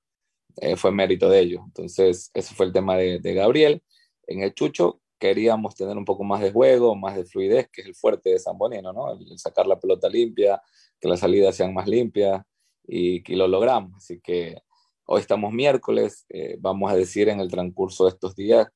eh, 0.57 0.75
fue 0.75 0.91
mérito 0.91 1.29
de 1.29 1.39
ellos. 1.39 1.61
Entonces, 1.65 2.31
ese 2.33 2.55
fue 2.55 2.65
el 2.65 2.73
tema 2.73 2.97
de, 2.97 3.19
Gabriel. 3.33 3.83
En 4.25 4.41
el 4.41 4.53
Chucho 4.53 5.01
queríamos 5.19 5.75
tener 5.75 5.97
un 5.97 6.05
poco 6.05 6.23
más 6.23 6.41
de 6.41 6.51
juego, 6.51 6.95
más 6.95 7.15
de 7.15 7.25
fluidez, 7.25 7.69
que 7.71 7.81
es 7.81 7.87
el 7.87 7.95
fuerte 7.95 8.31
de 8.31 8.39
San 8.39 8.57
Bonino, 8.57 8.93
¿no? 8.93 9.13
El 9.13 9.37
sacar 9.39 9.67
la 9.67 9.79
pelota 9.79 10.09
limpia, 10.09 10.61
que 10.99 11.07
las 11.07 11.19
salidas 11.19 11.55
sean 11.55 11.73
más 11.73 11.87
limpias 11.87 12.43
y, 12.87 13.23
y 13.31 13.35
lo 13.35 13.47
logramos. 13.47 13.93
Así 13.97 14.19
que 14.19 14.57
hoy 15.05 15.21
estamos 15.21 15.53
miércoles, 15.53 16.25
eh, 16.29 16.57
vamos 16.59 16.91
a 16.91 16.95
decir 16.95 17.29
en 17.29 17.39
el 17.39 17.49
transcurso 17.49 18.05
de 18.05 18.11
estos 18.11 18.35
días 18.35 18.67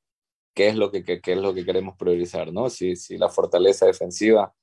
qué 0.54 0.70
es 0.70 0.76
lo 0.76 0.92
que, 0.92 1.04
qué, 1.04 1.22
qué 1.22 1.34
es 1.34 1.38
lo 1.38 1.54
que 1.54 1.66
queremos 1.66 1.96
priorizar, 1.98 2.52
¿no? 2.52 2.70
Si, 2.70 2.96
si, 2.96 3.18
la 3.18 3.30
fortaleza 3.30 3.86
defensiva 3.86 4.54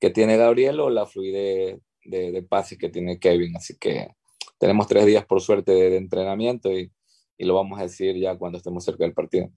que 0.00 0.10
tiene 0.10 0.36
Gabriel 0.36 0.80
o 0.80 0.90
la 0.90 1.06
fluidez 1.06 1.78
de, 2.04 2.32
de 2.32 2.42
pases 2.42 2.78
que 2.78 2.88
tiene 2.88 3.18
Kevin. 3.18 3.56
Así 3.56 3.76
que 3.78 4.08
tenemos 4.58 4.86
tres 4.86 5.06
días 5.06 5.24
por 5.24 5.40
suerte 5.40 5.72
de, 5.72 5.96
entrenamiento 5.96 6.70
y, 6.72 6.92
y, 7.38 7.44
lo 7.44 7.54
vamos 7.54 7.78
a 7.78 7.82
decir 7.82 8.16
ya 8.16 8.36
cuando 8.36 8.58
estemos 8.58 8.84
cerca 8.84 9.04
del 9.04 9.14
partido. 9.14 9.50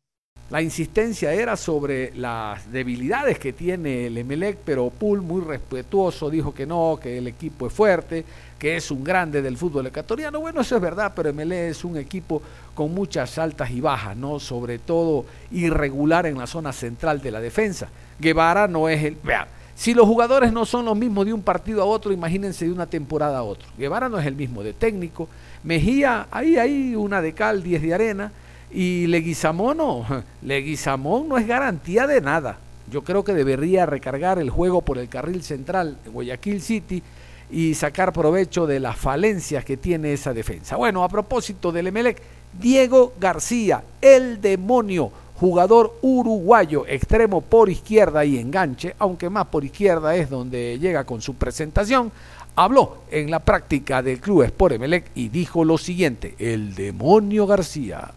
La 0.50 0.64
insistencia 0.64 1.32
era 1.32 1.56
sobre 1.56 2.12
las 2.16 2.72
debilidades 2.72 3.38
que 3.38 3.54
tiene 3.54 4.08
el 4.08 4.18
Emelec, 4.18 4.58
pero 4.66 4.90
Pool 4.90 5.22
muy 5.22 5.42
respetuoso 5.42 6.32
dijo 6.32 6.56
que 6.56 6.66
no, 6.66 7.00
que 7.00 7.20
el 7.20 7.28
equipo 7.28 7.68
es 7.68 7.74
fuerte, 7.74 8.26
que 8.60 8.76
es 8.76 8.92
un 8.92 9.04
grande 9.04 9.42
del 9.42 9.58
fútbol 9.58 9.88
ecuatoriano. 9.88 10.42
Bueno, 10.42 10.62
eso 10.62 10.76
es 10.76 10.82
verdad, 10.82 11.14
pero 11.16 11.30
Emelec 11.30 11.72
es 11.72 11.86
un 11.86 11.96
equipo 11.98 12.42
con 12.76 12.94
muchas 12.94 13.38
altas 13.38 13.72
y 13.72 13.80
bajas, 13.80 14.18
¿no? 14.18 14.40
Sobre 14.40 14.78
todo 14.78 15.26
irregular 15.52 16.26
en 16.26 16.38
la 16.38 16.46
zona 16.46 16.74
central 16.74 17.22
de 17.22 17.32
la 17.32 17.40
defensa. 17.40 17.88
Guevara 18.20 18.68
no 18.68 18.90
es 18.90 19.02
el... 19.04 19.18
Vean, 19.24 19.48
si 19.76 19.94
los 19.94 20.06
jugadores 20.06 20.52
no 20.52 20.66
son 20.66 20.84
los 20.84 20.98
mismos 20.98 21.26
de 21.26 21.32
un 21.32 21.42
partido 21.42 21.82
a 21.82 21.86
otro, 21.86 22.12
imagínense 22.12 22.66
de 22.66 22.72
una 22.74 22.86
temporada 22.86 23.38
a 23.38 23.44
otro. 23.44 23.70
Guevara 23.78 24.10
no 24.10 24.20
es 24.20 24.26
el 24.26 24.36
mismo 24.36 24.62
de 24.62 24.74
técnico. 24.74 25.30
Mejía, 25.64 26.28
ahí 26.30 26.58
hay 26.58 26.96
una 26.96 27.22
de 27.22 27.32
cal, 27.34 27.64
10 27.64 27.82
de 27.82 27.94
arena. 27.94 28.32
Y 28.72 29.08
Leguizamón 29.08 29.78
no, 29.78 30.06
Leguizamón 30.42 31.30
no 31.30 31.38
es 31.38 31.48
garantía 31.48 32.08
de 32.08 32.20
nada. 32.20 32.58
Yo 32.92 33.06
creo 33.06 33.24
que 33.24 33.34
debería 33.34 33.86
recargar 33.86 34.38
el 34.38 34.50
juego 34.50 34.82
por 34.82 34.98
el 34.98 35.08
carril 35.08 35.44
central 35.44 35.98
de 36.04 36.10
Guayaquil 36.10 36.62
City 36.62 37.02
y 37.50 37.74
sacar 37.74 38.14
provecho 38.14 38.68
de 38.68 38.80
las 38.80 38.98
falencias 38.98 39.66
que 39.66 39.78
tiene 39.78 40.14
esa 40.14 40.34
defensa. 40.34 40.76
Bueno, 40.76 41.04
a 41.04 41.10
propósito 41.10 41.72
del 41.72 41.88
Emelec, 41.88 42.22
Diego 42.60 43.14
García, 43.20 43.84
el 44.02 44.42
demonio, 44.42 45.12
jugador 45.40 45.98
uruguayo, 46.02 46.86
extremo 46.88 47.42
por 47.42 47.70
izquierda 47.70 48.26
y 48.26 48.38
enganche, 48.38 48.96
aunque 49.00 49.30
más 49.30 49.48
por 49.48 49.64
izquierda 49.64 50.16
es 50.16 50.30
donde 50.30 50.78
llega 50.80 51.06
con 51.06 51.22
su 51.22 51.36
presentación, 51.36 52.12
habló 52.56 53.04
en 53.10 53.32
la 53.32 53.40
práctica 53.40 54.02
del 54.02 54.20
Club 54.20 54.44
Sport 54.44 54.76
Emelec 54.76 55.12
y 55.16 55.30
dijo 55.30 55.64
lo 55.64 55.78
siguiente, 55.78 56.36
el 56.40 56.76
demonio 56.76 57.48
García. 57.48 58.12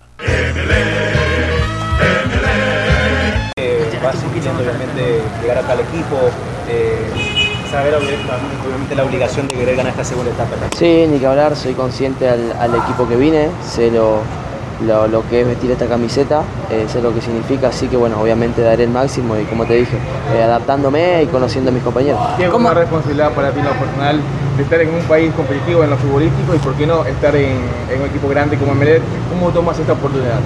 Eh, 3.57 3.87
obviamente 4.03 5.21
llegar 5.41 5.81
equipo, 5.81 6.17
eh, 6.69 7.22
saber 7.73 7.95
obviamente 7.95 8.95
la 8.95 9.03
obligación 9.03 9.49
de 9.49 9.55
querer 9.55 9.77
ganar 9.77 9.93
esta 9.93 10.05
segunda 10.05 10.31
etapa. 10.31 10.51
Sí, 10.77 11.07
ni 11.11 11.19
que 11.19 11.27
hablar, 11.27 11.57
soy 11.57 11.73
consciente 11.73 12.29
al, 12.29 12.53
al 12.61 12.75
equipo 12.75 13.09
que 13.09 13.17
vine, 13.17 13.49
sé 13.67 13.91
lo, 13.91 14.19
lo, 14.87 15.09
lo, 15.09 15.27
que 15.29 15.41
es 15.41 15.47
vestir 15.47 15.71
esta 15.71 15.87
camiseta, 15.87 16.43
eh, 16.71 16.85
sé 16.87 17.01
lo 17.01 17.15
que 17.15 17.23
significa, 17.23 17.69
así 17.69 17.89
que 17.89 17.97
bueno, 17.97 18.21
obviamente 18.21 18.61
daré 18.61 18.85
el 18.85 18.91
máximo 18.91 19.39
y 19.39 19.45
como 19.45 19.65
te 19.65 19.75
dije, 19.75 19.97
eh, 20.37 20.43
adaptándome 20.43 21.23
y 21.23 21.27
conociendo 21.29 21.71
a 21.71 21.73
mis 21.75 21.83
compañeros. 21.83 22.21
¿Qué 22.37 22.45
es 22.45 22.53
una 22.53 22.75
responsabilidad 22.75 23.33
para 23.33 23.51
ti 23.53 23.61
en 23.61 23.65
lo 23.65 23.73
personal 23.73 24.21
de 24.59 24.63
estar 24.63 24.81
en 24.83 24.95
un 24.95 25.03
país 25.05 25.33
competitivo 25.35 25.83
en 25.83 25.91
lo 25.91 25.97
futbolístico 25.97 26.55
y 26.55 26.59
por 26.59 26.75
qué 26.75 26.87
no 26.87 27.07
estar 27.07 27.35
en, 27.35 27.57
en 27.91 28.01
un 28.01 28.07
equipo 28.07 28.29
grande 28.29 28.59
como 28.59 28.73
Emelec? 28.73 29.01
¿Cómo 29.31 29.49
tomas 29.51 29.79
esta 29.79 29.95
oportunidad? 29.95 30.41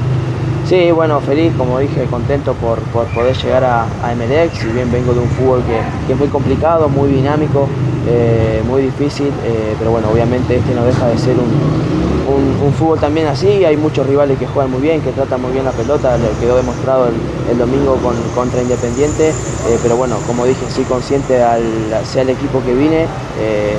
Sí, 0.69 0.91
bueno, 0.91 1.21
feliz, 1.21 1.53
como 1.57 1.79
dije, 1.79 2.07
contento 2.07 2.53
por, 2.55 2.81
por 2.91 3.07
poder 3.15 3.37
llegar 3.37 3.63
a, 3.63 3.87
a 4.03 4.13
Emelec, 4.13 4.53
si 4.53 4.67
bien 4.67 4.91
vengo 4.91 5.15
de 5.15 5.21
un 5.21 5.29
fútbol 5.29 5.63
que, 5.63 5.79
que 6.09 6.15
es 6.15 6.19
muy 6.19 6.27
complicado, 6.27 6.89
muy 6.89 7.09
dinámico, 7.09 7.69
eh, 8.09 8.63
muy 8.67 8.83
difícil, 8.83 9.29
eh, 9.45 9.77
pero 9.79 9.93
bueno, 9.93 10.09
obviamente 10.11 10.57
este 10.57 10.75
no 10.75 10.85
deja 10.85 11.07
de 11.07 11.19
ser 11.19 11.37
un, 11.37 12.67
un, 12.67 12.73
fútbol 12.73 12.99
también 12.99 13.29
así, 13.29 13.65
hay 13.65 13.77
muchos 13.77 14.09
rivales 14.09 14.41
que 14.41 14.47
juegan 14.49 14.73
muy 14.73 14.81
bien, 14.81 15.01
que 15.03 15.13
tratan 15.13 15.41
muy 15.41 15.53
bien 15.53 15.65
la 15.65 15.71
pelota, 15.71 16.19
lo 16.19 16.29
quedó 16.41 16.57
demostrado 16.57 17.11
el, 17.49 17.59
domingo 17.59 17.95
con, 18.03 18.17
contra 18.35 18.61
Independiente, 18.61 19.29
eh, 19.29 19.79
pero 19.85 19.97
bueno, 19.97 20.17
como 20.27 20.45
dije, 20.47 20.67
sí 20.69 20.83
consciente 20.83 21.45
al 21.45 21.63
sea 22.05 22.23
el 22.23 22.31
equipo 22.31 22.61
que 22.65 22.75
vine, 22.75 23.07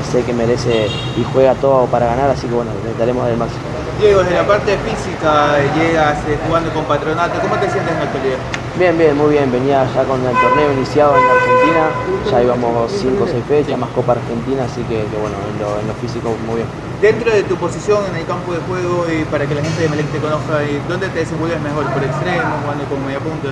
sé 0.09 0.23
que 0.23 0.33
merece 0.33 0.87
y 1.17 1.23
juega 1.33 1.53
todo 1.55 1.85
para 1.87 2.05
ganar, 2.05 2.29
así 2.29 2.47
que 2.47 2.55
bueno, 2.55 2.71
intentaremos 2.81 3.27
el 3.27 3.35
máximo. 3.35 3.76
Diego, 3.99 4.21
desde 4.21 4.35
la 4.35 4.45
parte 4.45 4.77
física, 4.77 5.57
llegas 5.73 6.19
eh, 6.29 6.37
jugando 6.45 6.71
con 6.71 6.85
Patronato, 6.85 7.41
¿cómo 7.41 7.55
te 7.55 7.67
sientes 7.67 7.91
en 7.91 7.97
la 7.97 8.05
actualidad? 8.05 8.37
Bien, 8.77 8.95
bien, 8.95 9.17
muy 9.17 9.31
bien. 9.33 9.51
Venía 9.51 9.89
ya 9.89 10.03
con 10.03 10.21
el 10.21 10.37
torneo 10.37 10.71
iniciado 10.71 11.17
en 11.17 11.25
Argentina, 11.25 11.89
ya 12.29 12.43
íbamos 12.43 12.91
5 12.91 13.23
o 13.23 13.27
6 13.27 13.43
fechas, 13.47 13.79
más 13.79 13.89
Copa 13.89 14.11
Argentina, 14.11 14.65
así 14.65 14.83
que, 14.83 15.01
que 15.01 15.17
bueno, 15.17 15.33
en 15.49 15.57
lo, 15.57 15.79
en 15.81 15.87
lo, 15.87 15.93
físico 15.95 16.29
muy 16.45 16.61
bien. 16.61 16.67
Dentro 17.01 17.33
de 17.33 17.41
tu 17.41 17.55
posición 17.55 18.05
en 18.05 18.21
el 18.21 18.25
campo 18.27 18.53
de 18.53 18.59
juego, 18.69 19.07
y 19.09 19.25
para 19.25 19.47
que 19.47 19.55
la 19.55 19.63
gente 19.63 19.81
de 19.81 19.89
Melec 19.89 20.05
te 20.11 20.19
conozca, 20.19 20.61
¿dónde 20.87 21.09
te 21.09 21.19
desenvuelves 21.19 21.61
mejor? 21.61 21.89
¿Por 21.89 22.03
extremo, 22.03 22.53
jugando 22.61 22.83
como 22.85 23.01
media 23.01 23.19
punta? 23.19 23.49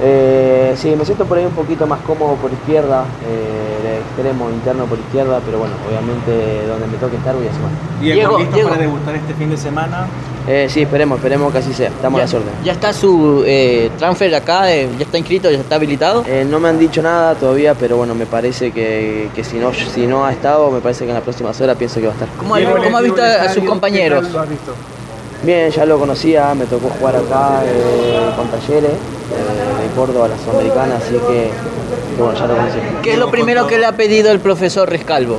Eh, 0.00 0.74
sí, 0.76 0.94
me 0.96 1.04
siento 1.04 1.24
por 1.24 1.36
ahí 1.36 1.44
un 1.44 1.52
poquito 1.52 1.86
más 1.86 2.00
cómodo 2.00 2.36
por 2.36 2.52
izquierda, 2.52 3.04
eh, 3.28 3.85
de 3.96 4.02
extremo 4.02 4.50
interno 4.50 4.86
por 4.86 4.98
izquierda, 4.98 5.40
pero 5.44 5.58
bueno, 5.58 5.74
obviamente 5.88 6.66
donde 6.66 6.86
me 6.86 6.96
toque 6.98 7.16
estar 7.16 7.34
voy 7.34 7.46
a 7.46 7.54
sumar. 7.54 7.70
Diego, 8.00 8.38
¿listo 8.38 8.54
Diego. 8.54 8.68
para 8.70 8.80
debutar 8.80 9.14
este 9.16 9.34
fin 9.34 9.50
de 9.50 9.56
semana? 9.56 10.06
Eh, 10.48 10.68
sí, 10.70 10.82
esperemos, 10.82 11.18
esperemos 11.18 11.52
que 11.52 11.58
así 11.58 11.72
sea, 11.72 11.88
estamos 11.88 12.18
ya, 12.18 12.24
a 12.24 12.28
la 12.28 12.36
orden. 12.36 12.54
¿Ya 12.64 12.72
está 12.72 12.92
su 12.92 13.42
eh, 13.46 13.90
transfer 13.98 14.34
acá? 14.34 14.66
¿Ya 14.68 15.04
está 15.04 15.18
inscrito? 15.18 15.50
¿Ya 15.50 15.58
está 15.58 15.74
habilitado? 15.74 16.24
Eh, 16.26 16.46
no 16.48 16.60
me 16.60 16.68
han 16.68 16.78
dicho 16.78 17.02
nada 17.02 17.34
todavía, 17.34 17.74
pero 17.74 17.96
bueno, 17.96 18.14
me 18.14 18.26
parece 18.26 18.70
que, 18.70 19.28
que, 19.34 19.42
si, 19.42 19.56
no, 19.56 19.72
si 19.72 20.06
no 20.06 20.24
ha 20.24 20.32
estado, 20.32 20.70
me 20.70 20.80
parece 20.80 21.04
que 21.04 21.10
en 21.10 21.14
las 21.14 21.24
próximas 21.24 21.60
horas 21.60 21.76
pienso 21.76 22.00
que 22.00 22.06
va 22.06 22.12
a 22.12 22.14
estar. 22.14 22.28
¿Cómo, 22.38 22.56
Diego, 22.56 22.76
¿cómo 22.82 22.96
ha 22.96 23.02
visto 23.02 23.22
a 23.22 23.48
sus 23.48 23.64
compañeros? 23.64 24.30
¿Lo 24.30 24.40
has 24.40 24.48
visto? 24.48 24.72
Bien, 25.42 25.70
ya 25.70 25.84
lo 25.84 25.98
conocía, 25.98 26.54
me 26.54 26.64
tocó 26.64 26.88
jugar 26.88 27.16
acá 27.16 27.62
eh, 27.64 28.30
con 28.36 28.48
talleres 28.48 28.90
eh, 28.90 29.82
de 29.82 29.94
Córdoba, 29.94 30.28
la 30.28 30.38
Sudamericana, 30.38 30.96
así 30.96 31.14
que, 31.14 31.50
bueno, 32.18 32.38
ya 32.38 32.46
lo 32.46 32.56
conocí. 32.56 32.78
¿Qué 33.02 33.12
es 33.12 33.18
lo 33.18 33.30
primero 33.30 33.66
que 33.66 33.78
le 33.78 33.86
ha 33.86 33.92
pedido 33.92 34.30
el 34.30 34.40
profesor 34.40 34.88
Rescalvo? 34.88 35.38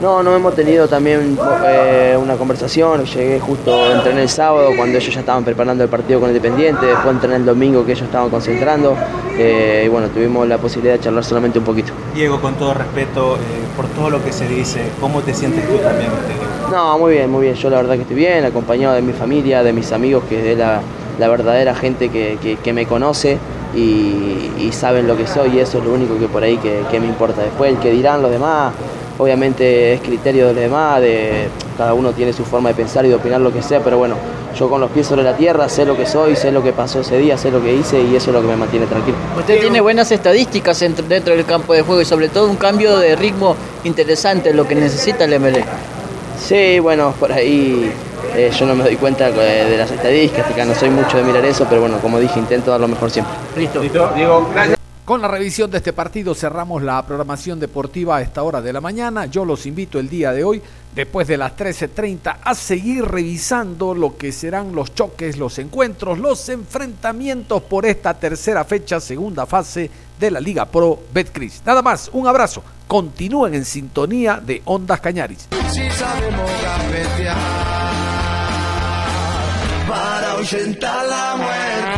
No, 0.00 0.22
no 0.22 0.34
hemos 0.34 0.54
tenido 0.56 0.88
también 0.88 1.38
eh, 1.64 2.18
una 2.20 2.34
conversación, 2.34 3.04
llegué 3.04 3.38
justo, 3.38 3.92
entrené 3.92 4.22
el 4.22 4.28
sábado 4.28 4.70
cuando 4.76 4.98
ellos 4.98 5.14
ya 5.14 5.20
estaban 5.20 5.44
preparando 5.44 5.84
el 5.84 5.88
partido 5.88 6.18
con 6.18 6.28
Independiente, 6.30 6.84
después 6.84 7.14
entrené 7.14 7.36
el 7.36 7.44
domingo 7.46 7.86
que 7.86 7.92
ellos 7.92 8.04
estaban 8.04 8.28
concentrando 8.28 8.96
eh, 9.38 9.84
y 9.86 9.88
bueno, 9.88 10.08
tuvimos 10.08 10.48
la 10.48 10.58
posibilidad 10.58 10.94
de 10.94 11.00
charlar 11.00 11.24
solamente 11.24 11.60
un 11.60 11.64
poquito. 11.64 11.92
Diego, 12.12 12.40
con 12.40 12.54
todo 12.54 12.74
respeto, 12.74 13.36
eh, 13.36 13.38
por 13.76 13.86
todo 13.86 14.10
lo 14.10 14.22
que 14.22 14.32
se 14.32 14.48
dice, 14.48 14.80
¿cómo 15.00 15.22
te 15.22 15.32
sientes 15.32 15.66
tú 15.68 15.76
también? 15.76 16.10
No, 16.72 16.98
muy 16.98 17.12
bien, 17.12 17.30
muy 17.30 17.42
bien, 17.42 17.54
yo 17.54 17.70
la 17.70 17.76
verdad 17.76 17.94
que 17.94 18.02
estoy 18.02 18.16
bien, 18.16 18.44
acompañado 18.44 18.96
de 18.96 19.02
mi 19.02 19.12
familia, 19.12 19.62
de 19.62 19.72
mis 19.72 19.92
amigos, 19.92 20.24
que 20.28 20.52
es 20.52 20.58
la, 20.58 20.80
la 21.20 21.28
verdadera 21.28 21.72
gente 21.74 22.08
que, 22.08 22.36
que, 22.42 22.56
que 22.56 22.72
me 22.72 22.84
conoce 22.84 23.38
y, 23.74 24.50
y, 24.58 24.70
saben 24.72 25.06
lo 25.06 25.16
que 25.16 25.26
soy 25.26 25.56
y 25.56 25.58
eso 25.60 25.78
es 25.78 25.84
lo 25.84 25.92
único 25.92 26.18
que 26.18 26.28
por 26.28 26.42
ahí 26.42 26.56
que, 26.58 26.82
que 26.90 27.00
me 27.00 27.06
importa. 27.06 27.42
Después 27.42 27.72
el 27.72 27.78
que 27.78 27.90
dirán 27.90 28.22
los 28.22 28.30
demás, 28.30 28.72
obviamente 29.18 29.94
es 29.94 30.00
criterio 30.00 30.48
de 30.48 30.52
los 30.54 30.62
demás, 30.62 31.00
de, 31.00 31.48
cada 31.76 31.94
uno 31.94 32.12
tiene 32.12 32.32
su 32.32 32.44
forma 32.44 32.70
de 32.70 32.74
pensar 32.74 33.04
y 33.04 33.08
de 33.08 33.14
opinar 33.14 33.40
lo 33.40 33.52
que 33.52 33.62
sea, 33.62 33.80
pero 33.80 33.98
bueno, 33.98 34.16
yo 34.58 34.68
con 34.68 34.80
los 34.80 34.90
pies 34.90 35.06
sobre 35.06 35.22
la 35.22 35.36
tierra 35.36 35.68
sé 35.68 35.84
lo 35.84 35.96
que 35.96 36.06
soy, 36.06 36.36
sé 36.36 36.52
lo 36.52 36.62
que 36.62 36.72
pasó 36.72 37.00
ese 37.00 37.18
día, 37.18 37.36
sé 37.36 37.50
lo 37.50 37.62
que 37.62 37.74
hice 37.74 38.00
y 38.00 38.14
eso 38.14 38.30
es 38.30 38.34
lo 38.34 38.40
que 38.40 38.48
me 38.48 38.56
mantiene 38.56 38.86
tranquilo. 38.86 39.16
Usted 39.38 39.60
tiene 39.60 39.80
buenas 39.80 40.10
estadísticas 40.12 40.78
dentro 40.80 41.34
del 41.34 41.44
campo 41.44 41.72
de 41.74 41.82
juego 41.82 42.00
y 42.00 42.04
sobre 42.04 42.28
todo 42.28 42.48
un 42.48 42.56
cambio 42.56 42.96
de 42.98 43.16
ritmo 43.16 43.56
interesante, 43.84 44.54
lo 44.54 44.66
que 44.66 44.74
necesita 44.74 45.24
el 45.24 45.40
MLE. 45.40 45.64
Sí, 46.38 46.78
bueno, 46.78 47.14
por 47.18 47.32
ahí 47.32 47.92
eh, 48.34 48.50
yo 48.50 48.66
no 48.66 48.74
me 48.74 48.84
doy 48.84 48.96
cuenta 48.96 49.28
eh, 49.28 49.70
de 49.70 49.76
las 49.76 49.90
estadísticas, 49.90 50.66
no 50.66 50.74
soy 50.74 50.90
mucho 50.90 51.16
de 51.16 51.24
mirar 51.24 51.44
eso, 51.44 51.66
pero 51.68 51.82
bueno, 51.82 51.98
como 51.98 52.18
dije, 52.18 52.38
intento 52.38 52.70
dar 52.70 52.80
lo 52.80 52.88
mejor 52.88 53.10
siempre. 53.10 53.34
Listo. 53.56 53.80
Listo, 53.80 54.10
Diego, 54.14 54.48
gracias. 54.52 54.78
Con 55.04 55.20
la 55.20 55.28
revisión 55.28 55.70
de 55.70 55.76
este 55.76 55.92
partido 55.92 56.34
cerramos 56.34 56.82
la 56.82 57.04
programación 57.04 57.60
deportiva 57.60 58.16
a 58.16 58.22
esta 58.22 58.42
hora 58.42 58.62
de 58.62 58.72
la 58.72 58.80
mañana. 58.80 59.26
Yo 59.26 59.44
los 59.44 59.66
invito 59.66 59.98
el 59.98 60.08
día 60.08 60.32
de 60.32 60.44
hoy, 60.44 60.62
después 60.94 61.28
de 61.28 61.36
las 61.36 61.54
13.30, 61.54 62.38
a 62.42 62.54
seguir 62.54 63.04
revisando 63.04 63.94
lo 63.94 64.16
que 64.16 64.32
serán 64.32 64.74
los 64.74 64.94
choques, 64.94 65.36
los 65.36 65.58
encuentros, 65.58 66.18
los 66.18 66.48
enfrentamientos 66.48 67.62
por 67.64 67.84
esta 67.84 68.14
tercera 68.14 68.64
fecha, 68.64 68.98
segunda 68.98 69.44
fase 69.44 69.90
de 70.18 70.30
la 70.30 70.40
Liga 70.40 70.64
Pro 70.64 70.98
Betcris. 71.12 71.60
Nada 71.66 71.82
más, 71.82 72.08
un 72.14 72.26
abrazo. 72.26 72.62
Continúen 72.88 73.52
en 73.52 73.66
sintonía 73.66 74.40
de 74.42 74.62
Ondas 74.64 75.02
Cañaris. 75.02 75.48
para 75.50 77.53
ahuyentar 80.44 81.06
la 81.06 81.36
muerte. 81.36 81.93